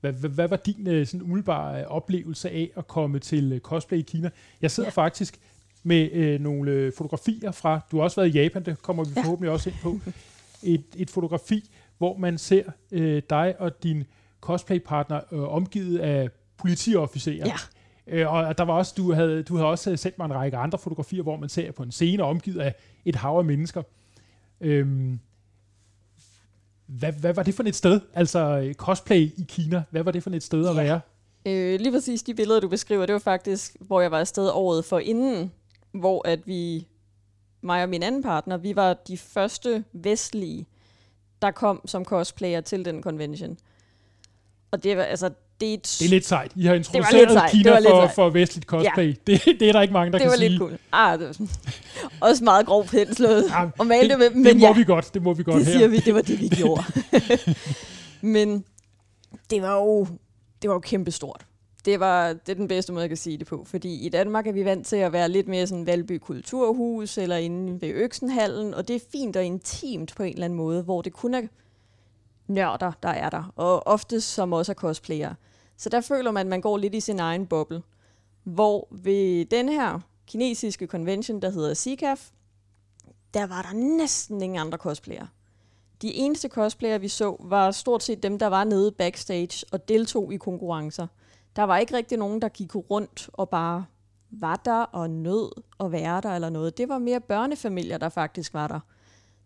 Hvad, 0.00 0.12
hvad, 0.12 0.30
hvad 0.30 0.48
var 0.48 0.56
din 0.56 0.86
øh, 0.86 1.06
sådan 1.06 1.22
umiddelbare 1.22 1.86
oplevelse 1.86 2.50
af 2.50 2.70
at 2.76 2.88
komme 2.88 3.18
til 3.18 3.52
øh, 3.52 3.60
cosplay 3.60 3.98
i 3.98 4.02
Kina? 4.02 4.30
Jeg 4.62 4.70
sidder 4.70 4.90
ja. 4.96 5.02
faktisk 5.02 5.38
med 5.82 6.08
øh, 6.12 6.40
nogle 6.40 6.70
øh, 6.70 6.92
fotografier 6.96 7.50
fra, 7.52 7.80
du 7.90 7.96
har 7.96 8.04
også 8.04 8.20
været 8.20 8.34
i 8.34 8.42
Japan, 8.42 8.64
det 8.64 8.82
kommer 8.82 9.04
vi 9.04 9.10
ja. 9.16 9.22
forhåbentlig 9.22 9.50
også 9.52 9.70
ind 9.70 9.76
på, 9.82 9.98
et, 10.62 10.84
et 10.96 11.10
fotografi, 11.10 11.70
hvor 11.98 12.16
man 12.16 12.38
ser 12.38 12.62
øh, 12.92 13.22
dig 13.30 13.54
og 13.58 13.82
din 13.82 14.04
cosplaypartner 14.40 15.20
øh, 15.32 15.54
omgivet 15.54 15.98
af 15.98 16.28
politiofficerer. 16.56 17.46
Ja. 17.46 17.56
Øh, 18.06 18.32
og 18.32 18.58
der 18.58 18.64
var 18.64 18.74
også, 18.74 18.94
du 18.96 19.12
havde, 19.12 19.42
du 19.42 19.56
havde 19.56 19.68
også 19.68 19.96
sendt 19.96 20.18
mig 20.18 20.24
en 20.24 20.34
række 20.34 20.56
andre 20.56 20.78
fotografier, 20.78 21.22
hvor 21.22 21.36
man 21.36 21.48
ser 21.48 21.72
på 21.72 21.82
en 21.82 21.92
scene 21.92 22.22
omgivet 22.22 22.60
af 22.60 22.74
et 23.04 23.16
hav 23.16 23.38
af 23.38 23.44
mennesker. 23.44 23.82
Øhm, 24.60 25.20
hvad, 26.86 27.12
hvad 27.12 27.34
var 27.34 27.42
det 27.42 27.54
for 27.54 27.62
et 27.62 27.76
sted? 27.76 28.00
Altså 28.14 28.72
cosplay 28.76 29.20
i 29.36 29.44
Kina, 29.48 29.82
hvad 29.90 30.02
var 30.02 30.10
det 30.10 30.22
for 30.22 30.30
et 30.30 30.42
sted 30.42 30.68
at 30.68 30.76
være? 30.76 31.00
Øh, 31.46 31.80
lige 31.80 31.92
præcis 31.92 32.22
de 32.22 32.34
billeder, 32.34 32.60
du 32.60 32.68
beskriver, 32.68 33.06
det 33.06 33.12
var 33.12 33.18
faktisk, 33.18 33.76
hvor 33.80 34.00
jeg 34.00 34.10
var 34.10 34.20
afsted 34.20 34.50
året 34.52 34.84
for 34.84 34.98
inden, 34.98 35.52
hvor 35.92 36.28
at 36.28 36.46
vi, 36.46 36.86
mig 37.60 37.82
og 37.82 37.88
min 37.88 38.02
anden 38.02 38.22
partner, 38.22 38.56
vi 38.56 38.76
var 38.76 38.94
de 38.94 39.18
første 39.18 39.84
vestlige, 39.92 40.66
der 41.42 41.50
kom 41.50 41.82
som 41.86 42.04
cosplayer 42.04 42.60
til 42.60 42.84
den 42.84 43.02
convention. 43.02 43.58
Og 44.70 44.84
det 44.84 44.96
var, 44.96 45.02
altså, 45.02 45.30
det 45.60 45.70
er, 45.70 45.74
et, 45.74 45.96
det 45.98 46.04
er 46.04 46.10
lidt 46.10 46.26
sejt. 46.26 46.52
I 46.56 46.66
har 46.66 46.74
introduceret 46.74 47.50
Kina 47.50 47.78
for, 47.78 48.10
for 48.14 48.30
vestligt 48.30 48.66
cosplay. 48.66 49.08
Ja. 49.08 49.14
Det, 49.26 49.44
det 49.60 49.68
er 49.68 49.72
der 49.72 49.80
ikke 49.80 49.94
mange, 49.94 50.12
der 50.12 50.18
det 50.18 50.28
kan 50.28 50.38
sige. 50.38 50.50
Det 50.50 50.60
var 50.60 50.68
lidt 50.68 50.78
cool. 50.78 50.78
Ah, 50.92 51.18
det 51.18 51.26
var 51.28 51.46
også 52.28 52.44
meget 52.44 52.66
grov 52.66 52.84
penslået 52.86 53.44
ja, 53.48 53.64
og 53.78 53.86
male 53.86 54.08
det, 54.08 54.10
det 54.10 54.18
med. 54.18 54.30
Men 54.30 54.44
det 54.44 54.56
må 54.56 54.66
ja, 54.66 54.72
vi 54.72 54.84
godt, 54.84 55.14
det 55.14 55.22
må 55.22 55.34
vi 55.34 55.42
godt 55.42 55.56
det 55.56 55.66
her. 55.66 55.72
siger 55.72 55.88
vi, 55.88 55.98
det 55.98 56.14
var 56.14 56.22
det, 56.22 56.40
vi 56.40 56.48
gjorde. 56.62 56.84
men 58.20 58.64
det 59.50 59.62
var 59.62 59.74
jo, 59.74 60.06
det 60.62 60.68
var 60.70 60.74
jo 60.74 60.80
kæmpestort. 60.80 61.46
Det, 61.84 62.00
var, 62.00 62.28
det 62.28 62.48
er 62.48 62.54
den 62.54 62.68
bedste 62.68 62.92
måde, 62.92 63.02
jeg 63.02 63.10
kan 63.10 63.16
sige 63.16 63.38
det 63.38 63.46
på. 63.46 63.64
Fordi 63.70 64.06
i 64.06 64.08
Danmark 64.08 64.46
er 64.46 64.52
vi 64.52 64.64
vant 64.64 64.86
til 64.86 64.96
at 64.96 65.12
være 65.12 65.28
lidt 65.28 65.48
mere 65.48 65.66
sådan 65.66 65.86
Valby 65.86 66.18
Kulturhus, 66.18 67.18
eller 67.18 67.36
inde 67.36 67.80
ved 67.80 67.88
Øksenhallen, 67.88 68.74
og 68.74 68.88
det 68.88 68.96
er 68.96 69.00
fint 69.12 69.36
og 69.36 69.44
intimt 69.44 70.14
på 70.16 70.22
en 70.22 70.32
eller 70.32 70.44
anden 70.44 70.56
måde, 70.56 70.82
hvor 70.82 71.02
det 71.02 71.12
kun 71.12 71.34
er 71.34 71.42
nørder, 72.50 72.92
der 73.02 73.08
er 73.08 73.30
der, 73.30 73.52
og 73.56 73.86
ofte 73.86 74.20
som 74.20 74.52
også 74.52 74.72
er 74.72 74.74
cosplayere. 74.74 75.34
Så 75.76 75.88
der 75.88 76.00
føler 76.00 76.30
man, 76.30 76.46
at 76.46 76.50
man 76.50 76.60
går 76.60 76.76
lidt 76.76 76.94
i 76.94 77.00
sin 77.00 77.20
egen 77.20 77.46
boble. 77.46 77.82
Hvor 78.44 78.88
ved 78.90 79.44
den 79.44 79.68
her 79.68 80.00
kinesiske 80.26 80.86
convention, 80.86 81.42
der 81.42 81.50
hedder 81.50 81.74
CICAF, 81.74 82.30
der 83.34 83.46
var 83.46 83.62
der 83.62 83.72
næsten 83.72 84.42
ingen 84.42 84.58
andre 84.58 84.78
cosplayere. 84.78 85.28
De 86.02 86.14
eneste 86.14 86.48
cosplayer, 86.48 86.98
vi 86.98 87.08
så, 87.08 87.36
var 87.40 87.70
stort 87.70 88.02
set 88.02 88.22
dem, 88.22 88.38
der 88.38 88.46
var 88.46 88.64
nede 88.64 88.92
backstage 88.92 89.66
og 89.72 89.88
deltog 89.88 90.32
i 90.32 90.36
konkurrencer. 90.36 91.06
Der 91.56 91.62
var 91.62 91.78
ikke 91.78 91.96
rigtig 91.96 92.18
nogen, 92.18 92.42
der 92.42 92.48
gik 92.48 92.74
rundt 92.74 93.30
og 93.32 93.48
bare 93.48 93.84
var 94.30 94.56
der 94.56 94.82
og 94.82 95.10
nød 95.10 95.62
at 95.80 95.92
være 95.92 96.20
der 96.20 96.30
eller 96.30 96.50
noget. 96.50 96.78
Det 96.78 96.88
var 96.88 96.98
mere 96.98 97.20
børnefamilier, 97.20 97.98
der 97.98 98.08
faktisk 98.08 98.54
var 98.54 98.68
der. 98.68 98.80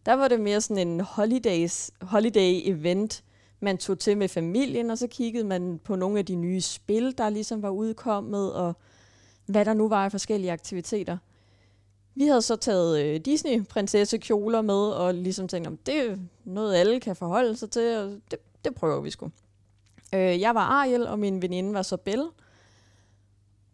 Der 0.07 0.13
var 0.13 0.29
det 0.29 0.41
mere 0.41 0.61
sådan 0.61 0.89
en 0.89 1.01
holidays, 1.01 1.91
holiday 2.01 2.61
event, 2.65 3.25
man 3.61 3.79
tog 3.79 3.99
til 3.99 4.19
med 4.19 4.29
familien, 4.29 4.91
og 4.91 4.99
så 4.99 5.07
kiggede 5.07 5.45
man 5.45 5.81
på 5.85 5.97
nogle 5.97 6.19
af 6.19 6.27
de 6.27 6.35
nye 6.35 6.61
spil, 6.61 7.19
der 7.19 7.29
ligesom 7.29 7.63
var 7.63 7.71
udkommet, 7.71 8.53
og 8.53 8.77
hvad 9.47 9.65
der 9.65 9.75
nu 9.75 9.89
var 9.89 10.05
af 10.05 10.11
forskellige 10.11 10.53
aktiviteter. 10.53 11.19
Vi 12.15 12.27
havde 12.27 12.43
så 12.43 12.57
taget 12.57 13.05
øh, 13.05 13.21
Disney-prinsessekjoler 13.21 14.63
med, 14.63 14.75
og 14.75 15.15
ligesom 15.15 15.49
tænkt, 15.49 15.69
om 15.69 15.77
det 15.77 16.11
er 16.11 16.17
noget, 16.45 16.75
alle 16.75 17.01
kan 17.01 17.17
forholde 17.17 17.57
sig 17.57 17.71
til, 17.71 17.97
og 17.97 18.21
det, 18.31 18.39
det 18.65 18.75
prøver 18.75 19.01
vi 19.01 19.11
sgu. 19.11 19.31
Øh, 20.15 20.41
jeg 20.41 20.55
var 20.55 20.61
Ariel, 20.61 21.07
og 21.07 21.19
min 21.19 21.43
veninde 21.43 21.75
var 21.75 21.83
så 21.83 21.97
Belle. 21.97 22.29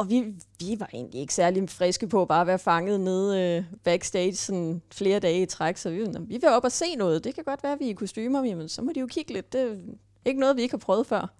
Og 0.00 0.10
vi, 0.10 0.34
vi 0.58 0.76
var 0.78 0.90
egentlig 0.94 1.20
ikke 1.20 1.34
særlig 1.34 1.70
friske 1.70 2.08
på 2.08 2.22
at 2.22 2.28
bare 2.28 2.46
være 2.46 2.58
fanget 2.58 3.00
nede 3.00 3.40
øh, 3.40 3.64
backstage 3.84 4.34
sådan 4.34 4.82
flere 4.92 5.18
dage 5.18 5.42
i 5.42 5.46
træk, 5.46 5.76
så 5.76 5.90
vi, 5.90 6.06
vi 6.20 6.36
vil 6.36 6.48
op 6.48 6.64
og 6.64 6.72
se 6.72 6.94
noget. 6.94 7.24
Det 7.24 7.34
kan 7.34 7.44
godt 7.44 7.62
være, 7.62 7.72
at 7.72 7.80
vi 7.80 7.84
er 7.84 7.90
i 7.90 7.92
kostymer, 7.92 8.42
men 8.42 8.68
så 8.68 8.82
må 8.82 8.92
de 8.94 9.00
jo 9.00 9.06
kigge 9.06 9.32
lidt. 9.32 9.52
Det 9.52 9.60
er 9.60 9.76
ikke 10.24 10.40
noget, 10.40 10.56
vi 10.56 10.62
ikke 10.62 10.72
har 10.72 10.78
prøvet 10.78 11.06
før. 11.06 11.34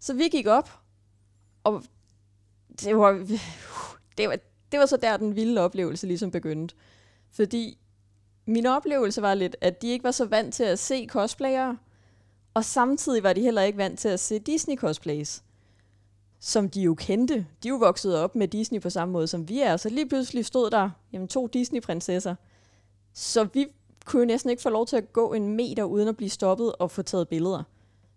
Så 0.00 0.14
vi 0.14 0.28
gik 0.28 0.46
op, 0.46 0.70
og 1.64 1.82
det 2.80 2.96
var, 2.96 3.12
det 4.18 4.28
var, 4.28 4.38
det 4.72 4.80
var 4.80 4.86
så 4.86 4.96
der, 4.96 5.16
den 5.16 5.36
vilde 5.36 5.60
oplevelse 5.60 6.06
ligesom 6.06 6.30
begyndte. 6.30 6.74
Fordi 7.30 7.78
min 8.46 8.66
oplevelse 8.66 9.22
var 9.22 9.34
lidt, 9.34 9.56
at 9.60 9.82
de 9.82 9.88
ikke 9.88 10.04
var 10.04 10.10
så 10.10 10.24
vant 10.24 10.54
til 10.54 10.64
at 10.64 10.78
se 10.78 11.06
cosplayere, 11.06 11.78
og 12.54 12.64
samtidig 12.64 13.22
var 13.22 13.32
de 13.32 13.40
heller 13.40 13.62
ikke 13.62 13.78
vant 13.78 13.98
til 13.98 14.08
at 14.08 14.20
se 14.20 14.40
Disney-cosplays 14.48 15.42
som 16.46 16.68
de 16.68 16.80
jo 16.80 16.94
kendte. 16.94 17.34
De 17.34 17.68
er 17.68 17.70
jo 17.70 17.76
vokset 17.76 18.18
op 18.18 18.34
med 18.34 18.48
Disney 18.48 18.80
på 18.80 18.90
samme 18.90 19.12
måde, 19.12 19.26
som 19.26 19.48
vi 19.48 19.60
er. 19.60 19.76
Så 19.76 19.88
lige 19.88 20.08
pludselig 20.08 20.46
stod 20.46 20.70
der 20.70 20.90
jamen, 21.12 21.28
to 21.28 21.46
Disney-prinsesser. 21.46 22.34
Så 23.14 23.44
vi 23.52 23.66
kunne 24.04 24.20
jo 24.20 24.26
næsten 24.26 24.50
ikke 24.50 24.62
få 24.62 24.70
lov 24.70 24.86
til 24.86 24.96
at 24.96 25.12
gå 25.12 25.32
en 25.32 25.56
meter 25.56 25.84
uden 25.84 26.08
at 26.08 26.16
blive 26.16 26.30
stoppet 26.30 26.72
og 26.72 26.90
få 26.90 27.02
taget 27.02 27.28
billeder. 27.28 27.62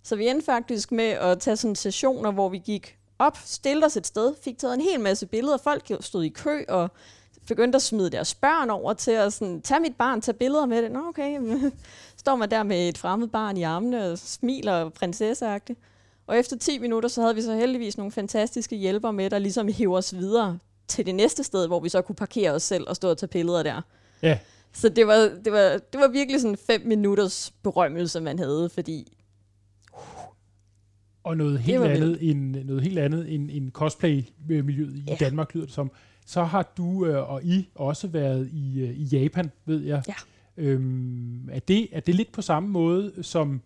Så 0.04 0.16
vi 0.16 0.28
endte 0.28 0.46
faktisk 0.46 0.92
med 0.92 1.06
at 1.06 1.40
tage 1.40 1.56
sådan 1.58 1.76
sessioner, 1.76 2.32
hvor 2.32 2.50
vi 2.50 2.58
gik 2.58 2.98
op, 3.20 3.38
stillede 3.46 3.86
os 3.86 3.98
et 3.98 4.08
sted, 4.08 4.36
fik 4.42 4.58
taget 4.58 4.74
en 4.74 4.82
hel 4.82 5.00
masse 5.00 5.26
billeder. 5.26 5.58
Folk 5.58 5.92
stod 6.00 6.24
i 6.24 6.30
kø 6.30 6.64
og 6.68 6.90
begyndte 7.48 7.76
at 7.76 7.82
smide 7.82 8.10
deres 8.10 8.36
børn 8.36 8.70
over 8.70 8.94
til 8.94 9.12
at 9.12 9.34
sådan, 9.34 9.62
tage 9.62 9.80
mit 9.80 9.96
barn, 9.96 10.22
tage 10.22 10.38
billeder 10.38 10.66
med 10.66 10.84
det. 10.84 10.92
Nå, 10.92 11.08
okay. 11.08 11.40
Står 12.18 12.36
man 12.36 12.52
der 12.52 12.64
med 12.64 12.90
et 12.90 12.98
fremmed 12.98 13.28
barn 13.28 13.58
i 13.58 13.64
armene 13.64 14.12
og 14.12 14.18
smiler 14.18 14.90
prinsesseagtigt. 14.90 15.80
Og 16.30 16.38
efter 16.38 16.58
10 16.58 16.80
minutter, 16.80 17.10
så 17.10 17.22
havde 17.22 17.36
vi 17.36 17.42
så 17.42 17.56
heldigvis 17.56 17.98
nogle 17.98 18.12
fantastiske 18.12 18.76
hjælpere 18.76 19.14
med, 19.14 19.30
der 19.30 19.40
ligesom 19.40 19.68
hæver 19.68 19.98
os 19.98 20.16
videre 20.18 20.60
til 20.88 21.06
det 21.06 21.16
næste 21.16 21.44
sted, 21.44 21.68
hvor 21.68 21.80
vi 21.80 21.90
så 21.90 22.02
kunne 22.02 22.16
parkere 22.16 22.52
os 22.52 22.64
selv 22.64 22.84
og 22.88 22.96
stå 22.96 23.10
og 23.10 23.18
tage 23.18 23.28
billeder 23.28 23.64
der. 23.64 23.82
Ja. 24.22 24.40
Så 24.74 24.90
det 24.90 25.08
var, 25.08 25.32
det 25.46 25.54
var, 25.54 25.80
det 25.94 26.00
var 26.00 26.08
virkelig 26.08 26.42
sådan 26.42 26.58
fem 26.58 26.82
minutters 26.86 27.54
berømmelse, 27.64 28.20
man 28.20 28.40
havde, 28.40 28.70
fordi... 28.70 29.18
Og 31.24 31.38
noget 31.38 31.60
helt, 31.60 31.84
andet 31.84 32.30
end, 32.30 32.56
noget 32.64 32.84
helt 32.84 33.00
andet 33.00 33.34
end, 33.34 33.50
end 33.52 33.72
cosplay-miljøet 33.72 34.96
i 34.96 35.04
ja. 35.08 35.16
Danmark, 35.20 35.54
lyder 35.54 35.66
det 35.66 35.74
som. 35.76 35.92
Så 36.26 36.44
har 36.44 36.74
du 36.78 37.06
øh, 37.06 37.30
og 37.30 37.44
I 37.44 37.70
også 37.76 38.08
været 38.08 38.50
i, 38.54 38.82
øh, 38.82 38.90
i 38.90 39.04
Japan, 39.04 39.52
ved 39.66 39.82
jeg. 39.82 40.04
Ja. 40.08 40.14
Øhm, 40.58 41.50
er, 41.52 41.60
det, 41.60 41.88
er 41.92 42.00
det 42.00 42.16
lidt 42.16 42.32
på 42.32 42.42
samme 42.42 42.70
måde 42.70 43.14
som 43.22 43.62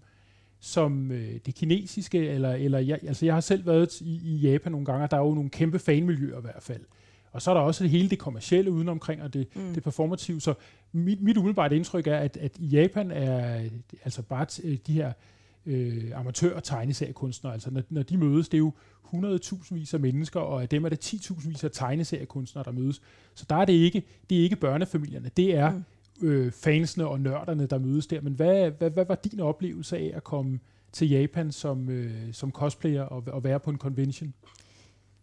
som 0.66 1.12
øh, 1.12 1.40
det 1.46 1.56
kinesiske, 1.56 2.28
eller, 2.28 2.54
eller 2.54 2.80
jeg, 2.80 3.00
altså 3.08 3.26
jeg 3.26 3.34
har 3.34 3.42
selv 3.42 3.66
været 3.66 4.02
i, 4.02 4.22
i 4.24 4.36
Japan 4.36 4.72
nogle 4.72 4.86
gange, 4.86 5.04
og 5.04 5.12
der 5.12 5.18
er 5.18 5.22
jo 5.22 5.34
nogle 5.34 5.50
kæmpe 5.50 5.80
fanmiljøer 5.80 6.38
i 6.38 6.42
hvert 6.42 6.64
fald. 6.64 6.82
Og 7.32 7.42
så 7.42 7.52
er 7.52 7.54
der 7.56 7.62
også 7.62 7.84
det 7.84 7.92
hele 7.92 8.10
det 8.10 8.20
kommercielle 8.20 8.72
udenomkring, 8.72 9.22
og 9.22 9.34
det, 9.34 9.48
mm. 9.56 9.74
det 9.74 9.84
performative. 9.84 10.42
Så 10.42 10.54
mit, 10.92 11.22
mit 11.22 11.38
umiddelbare 11.38 11.76
indtryk 11.76 12.08
er, 12.08 12.18
at, 12.18 12.38
at 12.38 12.58
i 12.60 12.66
Japan 12.66 13.12
er 13.12 13.62
altså 14.04 14.22
bare 14.22 14.46
t- 14.52 14.78
de 14.88 14.94
her 14.94 15.14
øh, 15.66 16.12
amatør- 16.16 16.56
og 16.56 16.64
tegneseriekunstnere, 16.64 17.54
altså 17.54 17.72
når, 17.72 17.82
når 17.90 18.04
de 18.04 18.18
mødes, 18.18 18.50
det 18.50 18.58
er 18.58 18.60
jo 18.60 18.74
100.000 19.14 19.74
vis 19.74 19.94
af 19.94 20.00
mennesker, 20.00 20.40
og 20.40 20.62
af 20.62 20.70
dem 20.70 20.86
er 20.86 20.90
det 20.90 21.14
10.000 21.14 21.50
vis 21.50 21.64
af 21.64 21.72
tegneseriekunstnere, 21.72 22.66
der 22.66 22.72
mødes. 22.72 23.02
Så 23.36 23.46
der 23.50 23.56
er 23.56 23.66
det 23.66 23.74
ikke, 23.74 24.04
det 24.30 24.40
er 24.40 24.44
ikke 24.44 24.56
børnefamilierne, 24.56 25.32
det 25.38 25.56
er 25.56 25.72
mm 25.72 25.84
øh, 26.22 26.52
fansene 26.52 27.08
og 27.08 27.20
nørderne, 27.20 27.66
der 27.66 27.78
mødes 27.78 28.08
der. 28.08 28.22
Men 28.22 28.34
hvad, 28.34 28.72
hvad, 28.72 28.90
hvad 28.90 29.06
var 29.06 29.16
din 29.16 29.40
oplevelse 29.40 29.98
af 29.98 30.12
at 30.16 30.24
komme 30.24 30.60
til 30.92 31.10
Japan 31.10 31.52
som, 31.52 31.90
øh, 31.90 32.34
som 32.34 32.52
cosplayer 32.52 33.04
og, 33.04 33.24
og 33.28 33.44
være 33.44 33.60
på 33.60 33.70
en 33.70 33.78
convention? 33.78 34.34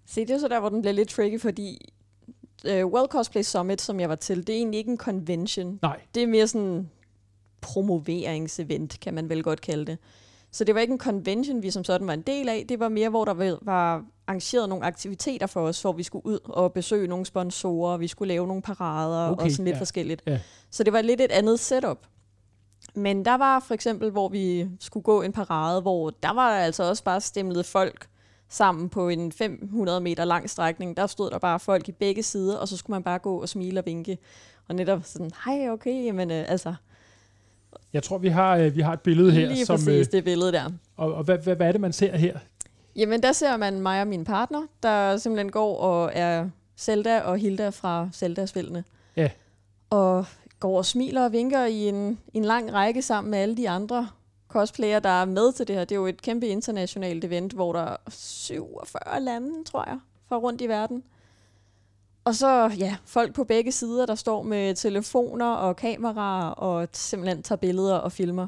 Se, 0.07 0.21
det 0.21 0.31
er 0.31 0.39
så 0.39 0.49
der, 0.49 0.61
hvor 0.61 0.69
den 0.69 0.81
bliver 0.83 0.95
lidt 0.95 1.09
tricky, 1.09 1.41
fordi 1.41 1.93
øh, 2.67 2.87
World 2.87 3.09
Cosplay 3.09 3.43
Summit, 3.43 3.81
som 3.81 4.01
jeg 4.01 4.09
var 4.09 4.15
til, 4.15 4.47
det 4.47 4.53
er 4.53 4.57
egentlig 4.57 4.79
ikke 4.79 4.91
en 4.91 4.99
convention. 4.99 5.79
Nej. 5.83 6.01
Det 6.15 6.23
er 6.23 6.27
mere 6.27 6.47
sådan 6.49 6.91
promoveringsevent, 7.61 8.99
kan 9.01 9.15
man 9.15 9.29
vel 9.29 9.43
godt 9.43 9.61
kalde 9.61 9.87
det. 9.87 9.99
Så 10.53 10.65
det 10.65 10.75
var 10.75 10.81
ikke 10.81 10.93
en 10.93 10.99
convention, 10.99 11.63
vi 11.63 11.71
som 11.71 11.85
sådan 11.85 12.07
var 12.07 12.13
en 12.13 12.23
del 12.23 12.49
af. 12.49 12.65
Det 12.69 12.81
var 12.81 12.89
mere, 12.89 13.09
hvor 13.09 13.25
der 13.25 13.57
var 13.63 14.05
arrangeret 14.27 14.69
nogle 14.69 14.85
aktiviteter 14.85 15.47
for 15.47 15.61
os, 15.61 15.83
hvor 15.83 15.93
vi 15.93 16.03
skulle 16.03 16.27
ud 16.27 16.39
og 16.45 16.73
besøge 16.73 17.09
nogle 17.09 17.27
sponsorer, 17.27 17.97
vi 17.97 18.09
skulle 18.09 18.29
lave 18.29 18.47
nogle 18.47 18.63
parader 18.63 19.31
okay, 19.31 19.45
og 19.45 19.51
sådan 19.51 19.65
lidt 19.65 19.75
ja. 19.75 19.81
forskelligt. 19.81 20.23
Ja. 20.27 20.41
Så 20.71 20.85
det 20.85 20.93
var 20.93 21.03
lidt 21.03 21.21
et 21.21 21.31
andet 21.31 21.61
setup. 21.61 22.07
Men 22.95 23.25
der 23.25 23.35
var 23.35 23.61
for 23.61 23.75
eksempel, 23.75 24.11
hvor 24.11 24.29
vi 24.29 24.69
skulle 24.81 25.05
gå 25.05 25.23
en 25.23 25.33
parade, 25.33 25.81
hvor 25.81 26.11
der 26.11 26.33
var 26.35 26.51
altså 26.51 26.83
også 26.83 27.05
bare 27.05 27.21
stemlet 27.21 27.67
folk 27.67 28.09
sammen 28.49 28.89
på 28.89 29.09
en 29.09 29.33
500 29.33 30.01
meter 30.01 30.25
lang 30.25 30.51
strækning. 30.51 30.97
Der 30.97 31.07
stod 31.07 31.31
der 31.31 31.39
bare 31.39 31.61
folk 31.61 31.89
i 31.89 31.93
begge 31.93 32.23
sider, 32.23 32.57
og 32.57 32.69
så 32.69 32.77
skulle 32.77 32.95
man 32.95 33.03
bare 33.03 33.19
gå 33.19 33.41
og 33.41 33.49
smile 33.49 33.81
og 33.81 33.87
vinke. 33.87 34.19
Og 34.69 34.75
netop 34.75 35.01
sådan, 35.05 35.31
hej, 35.45 35.71
okay, 35.71 36.05
jamen 36.05 36.31
øh, 36.31 36.45
altså, 36.49 36.75
jeg 37.93 38.03
tror, 38.03 38.19
vi 38.19 38.29
har, 38.29 38.57
øh, 38.57 38.77
vi 38.77 38.81
har 38.81 38.93
et 38.93 39.01
billede 39.01 39.33
her. 39.33 39.49
Lige 39.49 39.67
som, 39.67 39.77
præcis 39.77 40.07
øh, 40.07 40.13
det 40.13 40.25
billede 40.25 40.53
der. 40.53 40.71
Og, 40.97 41.15
og 41.15 41.25
hvad, 41.25 41.39
hvad, 41.39 41.57
hvad 41.57 41.69
er 41.69 41.73
det, 41.73 41.81
man 41.81 41.93
ser 41.93 42.17
her? 42.17 42.39
Jamen, 42.97 43.23
der 43.23 43.33
ser 43.33 43.57
man 43.57 43.81
mig 43.81 44.01
og 44.01 44.07
min 44.09 44.25
partner, 44.25 44.67
der 44.83 45.17
simpelthen 45.17 45.51
går 45.51 45.77
og 45.77 46.11
er 46.15 46.49
Zelda 46.79 47.21
og 47.21 47.39
Hilda 47.39 47.69
fra 47.69 48.09
Zelda-spillene. 48.13 48.85
Ja. 49.17 49.31
Og 49.91 50.27
går 50.61 50.79
og 50.79 50.87
smiler 50.87 51.25
og 51.25 51.33
vinker 51.33 51.65
i 51.65 51.89
en, 51.89 52.19
en 52.35 52.45
lang 52.45 52.73
række 52.73 53.03
sammen 53.03 53.31
med 53.31 53.39
alle 53.39 53.57
de 53.57 53.69
andre 53.69 54.09
cosplayer, 54.49 54.99
der 54.99 55.09
er 55.09 55.25
med 55.25 55.53
til 55.53 55.69
det 55.69 55.77
her. 55.77 55.85
Det 55.85 55.93
er 55.93 56.01
jo 56.01 56.07
et 56.07 56.23
kæmpe 56.23 56.47
internationalt 56.47 57.25
event, 57.25 57.53
hvor 57.53 57.73
der 57.73 57.81
er 57.81 57.97
47 58.09 59.21
lande, 59.21 59.65
tror 59.65 59.85
jeg, 59.87 59.99
fra 60.29 60.37
rundt 60.37 60.61
i 60.61 60.69
verden. 60.69 61.03
Og 62.31 62.37
så, 62.37 62.73
ja, 62.79 62.97
folk 63.05 63.35
på 63.35 63.45
begge 63.45 63.73
sider, 63.73 64.07
der 64.07 64.15
står 64.15 64.43
med 64.43 64.75
telefoner 64.75 65.55
og 65.55 65.77
kameraer 65.77 66.51
og 66.51 66.89
simpelthen 66.93 67.43
tager 67.43 67.57
billeder 67.57 67.95
og 67.95 68.13
filmer. 68.13 68.47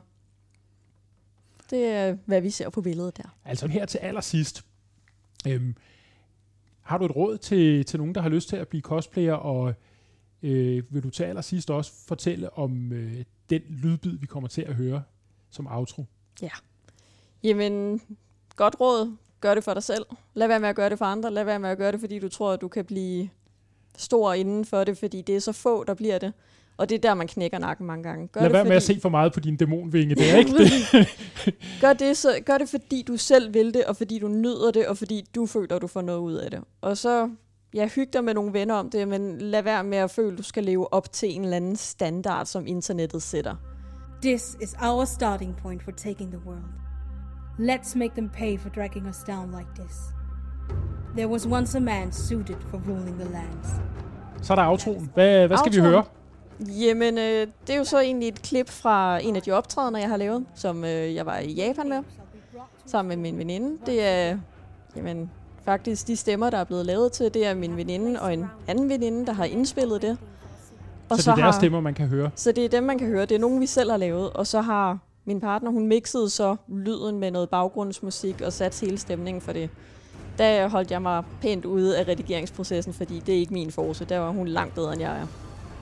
Det 1.71 1.87
er, 1.87 2.17
hvad 2.27 2.41
vi 2.41 2.51
ser 2.51 2.71
på 2.71 2.83
billedet 2.83 3.17
der. 3.17 3.37
Altså 3.45 3.67
her 3.67 3.87
til 3.87 3.99
allersidst, 3.99 4.65
øhm, 5.47 5.75
har 6.81 6.99
du 6.99 7.05
et 7.05 7.17
råd 7.17 7.39
til, 7.39 7.85
til 7.85 7.99
nogen, 7.99 8.15
der 8.15 8.21
har 8.21 8.29
lyst 8.29 8.49
til 8.49 8.57
at 8.57 8.69
blive 8.69 8.83
cosplayer, 8.83 9.35
og 9.35 9.75
øh, 10.43 10.95
vil 10.95 11.03
du 11.03 11.11
til 11.11 11.25
allersidst 11.25 11.71
også 11.71 11.93
fortælle 12.07 12.59
om 12.59 12.93
øh, 12.93 13.25
den 13.51 13.63
lydbid, 13.69 14.19
vi 14.19 14.27
kommer 14.27 14.49
til 14.49 14.63
at 14.63 14.75
høre 14.75 15.03
som 15.51 15.67
outro? 15.67 16.05
Ja. 16.43 16.51
Jamen, 17.43 18.01
godt 18.57 18.81
råd. 18.81 19.17
Gør 19.41 19.55
det 19.55 19.65
for 19.65 19.75
dig 19.75 19.83
selv. 19.83 20.07
Lad 20.35 20.49
være 20.49 20.61
med 20.61 20.69
at 20.69 20.77
gøre 20.77 20.91
det 20.91 20.99
for 20.99 21.05
andre. 21.05 21.31
Lad 21.31 21.45
være 21.45 21.59
med 21.59 21.71
at 21.71 21.79
gøre 21.79 21.93
det, 21.93 22.01
fordi 22.01 22.19
du 22.19 22.29
tror, 22.29 22.53
at 22.53 22.61
du 22.61 22.69
kan 22.69 22.85
blive 22.85 23.29
stor 23.97 24.33
inden 24.33 24.65
for 24.65 24.85
det, 24.85 24.99
fordi 24.99 25.23
det 25.23 25.37
er 25.37 25.41
så 25.41 25.53
få, 25.53 25.85
der 25.85 25.95
bliver 25.95 26.19
det. 26.19 26.33
Og 26.77 26.89
det 26.89 26.95
er 26.95 26.99
der, 27.01 27.15
man 27.15 27.27
knækker 27.27 27.59
nakken 27.59 27.87
mange 27.87 28.03
gange. 28.03 28.29
Gør 28.29 28.41
Lad 28.41 28.49
det, 28.49 28.53
være 28.53 28.61
fordi... 28.61 28.69
med 28.69 28.77
at 28.77 28.83
se 28.83 29.01
for 29.01 29.09
meget 29.09 29.33
på 29.33 29.41
din 29.41 29.57
dæmonvinge, 29.57 30.15
det 30.15 30.33
er 30.33 30.37
ikke 30.43 30.59
det. 30.59 31.09
gør, 31.81 31.93
det 31.93 32.17
så, 32.17 32.39
gør 32.47 32.59
det, 32.59 32.69
fordi 32.69 33.03
du 33.03 33.17
selv 33.17 33.55
vil 33.55 33.75
det, 33.75 33.85
og 33.85 33.97
fordi 33.97 34.19
du 34.19 34.29
nyder 34.29 34.71
det, 34.71 34.87
og 34.87 34.99
fordi 34.99 35.25
du 35.35 35.47
føler, 35.47 35.77
at 35.77 35.83
du 35.83 35.87
får 35.87 36.03
noget 36.03 36.21
ud 36.21 36.35
af 36.35 36.51
det. 36.51 36.61
Og 36.81 36.97
så 36.97 37.31
ja, 37.75 37.89
hyg 37.89 38.13
dig 38.13 38.25
med 38.25 38.35
nogle 38.35 38.53
venner 38.53 38.75
om 38.75 38.91
det, 38.91 39.09
men 39.09 39.39
lad 39.39 39.63
være 39.63 39.85
med 39.85 39.99
at 39.99 40.11
føle, 40.11 40.33
at 40.33 40.39
du 40.39 40.43
skal 40.43 40.65
leve 40.65 40.93
op 40.95 41.13
til 41.13 41.35
en 41.35 41.43
eller 41.43 41.57
anden 41.57 41.77
standard, 41.77 42.47
som 42.47 42.67
internettet 42.67 43.23
sætter. 43.23 43.57
This 44.23 44.57
is 44.63 44.75
our 44.83 45.05
starting 45.05 45.57
point 45.57 45.83
for 45.83 45.91
taking 45.91 46.31
the 46.31 46.41
world. 46.47 46.65
Let's 47.59 47.99
make 47.99 48.15
them 48.15 48.31
pay 48.31 48.59
for 48.59 48.69
dragging 48.69 49.09
us 49.09 49.17
down 49.27 49.51
like 49.51 49.71
this. 49.75 49.97
There 51.17 51.29
was 51.29 51.47
once 51.47 51.79
a 51.79 51.81
man 51.81 52.13
suited 52.13 52.57
for 52.71 52.81
ruling 52.89 53.21
the 53.21 53.33
lands. 53.33 53.69
Så 54.43 54.53
er 54.53 54.57
der 54.57 54.67
outroen. 54.67 55.11
Hvad, 55.15 55.47
hvad 55.47 55.57
skal 55.57 55.69
outroen. 55.69 55.85
vi 55.85 55.91
høre? 55.91 56.05
Jamen, 56.61 57.19
øh, 57.19 57.47
det 57.67 57.75
er 57.75 57.79
jo 57.79 57.85
så 57.85 58.01
egentlig 58.01 58.29
et 58.29 58.43
klip 58.43 58.71
fra 58.71 59.19
en 59.23 59.37
af 59.37 59.43
de 59.43 59.51
optrædener, 59.51 59.99
jeg 59.99 60.09
har 60.09 60.17
lavet, 60.17 60.45
som 60.55 60.85
øh, 60.85 61.15
jeg 61.15 61.27
var 61.27 61.39
i 61.39 61.53
Japan 61.53 61.89
med, 61.89 62.03
sammen 62.87 63.09
med 63.09 63.33
min 63.33 63.39
veninde. 63.39 63.79
Det 63.87 64.07
er 64.07 64.39
jamen, 64.97 65.31
faktisk 65.65 66.07
de 66.07 66.17
stemmer, 66.17 66.51
der 66.51 66.59
er 66.59 66.65
blevet 66.65 66.87
lavet 66.87 67.13
til. 67.13 67.35
Det 67.35 67.47
er 67.47 67.55
min 67.55 67.77
veninde 67.77 68.21
og 68.23 68.33
en 68.33 68.45
anden 68.69 68.89
veninde, 68.89 69.27
der 69.27 69.33
har 69.33 69.45
indspillet 69.45 70.03
det. 70.03 70.19
Og 71.09 71.17
så, 71.17 71.23
så 71.23 71.31
det 71.31 71.39
er 71.39 71.43
deres 71.43 71.57
stemmer, 71.57 71.81
man 71.81 71.95
kan 71.95 72.07
høre? 72.07 72.31
Så 72.35 72.53
det 72.53 72.65
er 72.65 72.69
dem, 72.69 72.83
man 72.83 72.99
kan 72.99 73.07
høre. 73.07 73.23
Det 73.23 73.35
er 73.35 73.39
nogen, 73.39 73.61
vi 73.61 73.67
selv 73.67 73.91
har 73.91 73.99
lavet. 73.99 74.31
Og 74.31 74.47
så 74.47 74.61
har 74.61 74.99
min 75.25 75.41
partner, 75.41 75.71
hun 75.71 75.87
mixede 75.87 76.31
så 76.31 76.57
lyden 76.69 77.19
med 77.19 77.31
noget 77.31 77.49
baggrundsmusik 77.51 78.41
og 78.41 78.53
sat 78.53 78.81
hele 78.81 78.99
stemningen 78.99 79.41
for 79.41 79.53
det. 79.53 79.71
Der 80.43 80.69
holdt 80.69 80.91
jeg 80.91 81.03
mig 81.03 81.25
pænt 81.41 81.65
ude 81.65 81.99
af 81.99 82.09
redigeringsprocessen, 82.09 82.93
fordi 82.93 83.21
det 83.21 83.35
er 83.35 83.39
ikke 83.39 83.53
min 83.53 83.73
force. 83.73 84.05
Der 84.05 84.19
var 84.19 84.31
hun 84.31 84.49
langt 84.49 84.75
bedre, 84.75 84.93
end 84.93 85.01
jeg 85.01 85.19
er. 85.21 85.27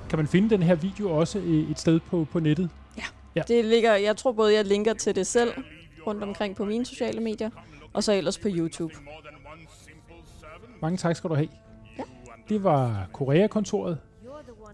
Kan 0.08 0.18
man 0.18 0.26
finde 0.26 0.50
den 0.50 0.62
her 0.62 0.74
video 0.74 1.10
også 1.10 1.38
et 1.70 1.78
sted 1.78 2.00
på, 2.00 2.26
på 2.32 2.40
nettet? 2.40 2.70
Ja. 2.96 3.02
ja. 3.34 3.42
Det 3.48 3.64
ligger, 3.64 3.94
jeg 3.94 4.16
tror 4.16 4.32
både, 4.32 4.54
jeg 4.54 4.64
linker 4.64 4.94
til 4.94 5.14
det 5.14 5.26
selv 5.26 5.52
rundt 6.06 6.22
omkring 6.22 6.56
på 6.56 6.64
mine 6.64 6.86
sociale 6.86 7.20
medier, 7.20 7.50
og 7.92 8.04
så 8.04 8.12
ellers 8.12 8.38
på 8.38 8.48
YouTube. 8.50 8.94
Mange 10.82 10.96
tak 10.96 11.16
skal 11.16 11.30
du 11.30 11.34
have. 11.34 11.48
Ja. 11.98 12.02
Det 12.48 12.64
var 12.64 13.08
Korea-kontoret. 13.12 13.98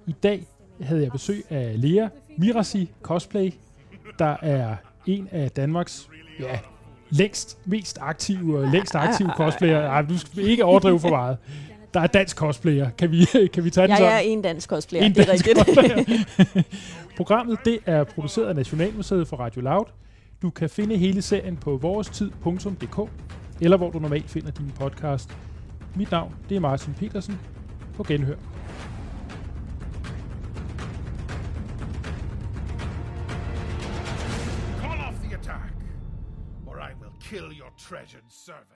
I 0.07 0.13
dag 0.13 0.47
havde 0.81 1.03
jeg 1.03 1.13
besøg 1.13 1.45
af 1.51 1.81
Lea 1.81 2.09
Mirasi 2.39 2.91
Cosplay, 3.03 3.53
der 4.19 4.37
er 4.43 4.77
en 5.07 5.29
af 5.33 5.51
Danmarks 5.51 6.09
ja, 6.41 6.59
længst 7.11 7.59
mest 7.65 7.99
aktive 8.01 8.59
og 8.59 8.69
længst 8.69 8.95
aktive 8.95 9.31
cosplayer. 9.41 9.81
Ej, 9.81 10.03
du 10.03 10.19
skal 10.19 10.39
ikke 10.39 10.65
overdrive 10.65 11.01
for 11.01 11.09
meget. 11.09 11.37
Der 11.95 12.01
er 12.01 12.07
dansk 12.07 12.37
cosplayer. 12.37 12.91
Kan 12.91 13.11
vi, 13.11 13.25
kan 13.55 13.65
vi 13.65 13.71
tage 13.71 13.89
den 13.89 13.97
sådan? 13.97 14.11
Jeg 14.11 14.17
er 14.17 14.21
en 14.21 14.43
dansk 14.43 14.71
cosplayer, 14.71 15.05
en 15.05 15.15
det 15.15 15.29
er 15.29 15.33
rigtigt. 15.33 16.67
Programmet 17.17 17.59
det 17.65 17.79
er 17.87 18.05
produceret 18.05 18.49
af 18.49 18.57
Nationalmuseet 18.57 19.29
for 19.29 19.37
Radio 19.37 19.61
Loud. 19.61 19.85
Du 20.43 20.51
kan 20.51 20.71
finde 20.71 20.97
hele 20.97 21.23
serien 21.23 21.57
på 21.57 21.77
vorestid.dk, 21.77 23.11
eller 23.61 23.77
hvor 23.77 23.91
du 23.91 23.99
normalt 23.99 24.31
finder 24.31 24.51
din 24.51 24.73
podcast. 24.79 25.31
Mit 25.95 26.11
navn 26.11 26.35
det 26.49 26.57
er 26.57 26.61
Martin 26.61 26.95
Petersen. 26.95 27.39
På 27.97 28.03
genhør. 28.03 28.56
Treasured 37.77 38.25
servant. 38.29 38.76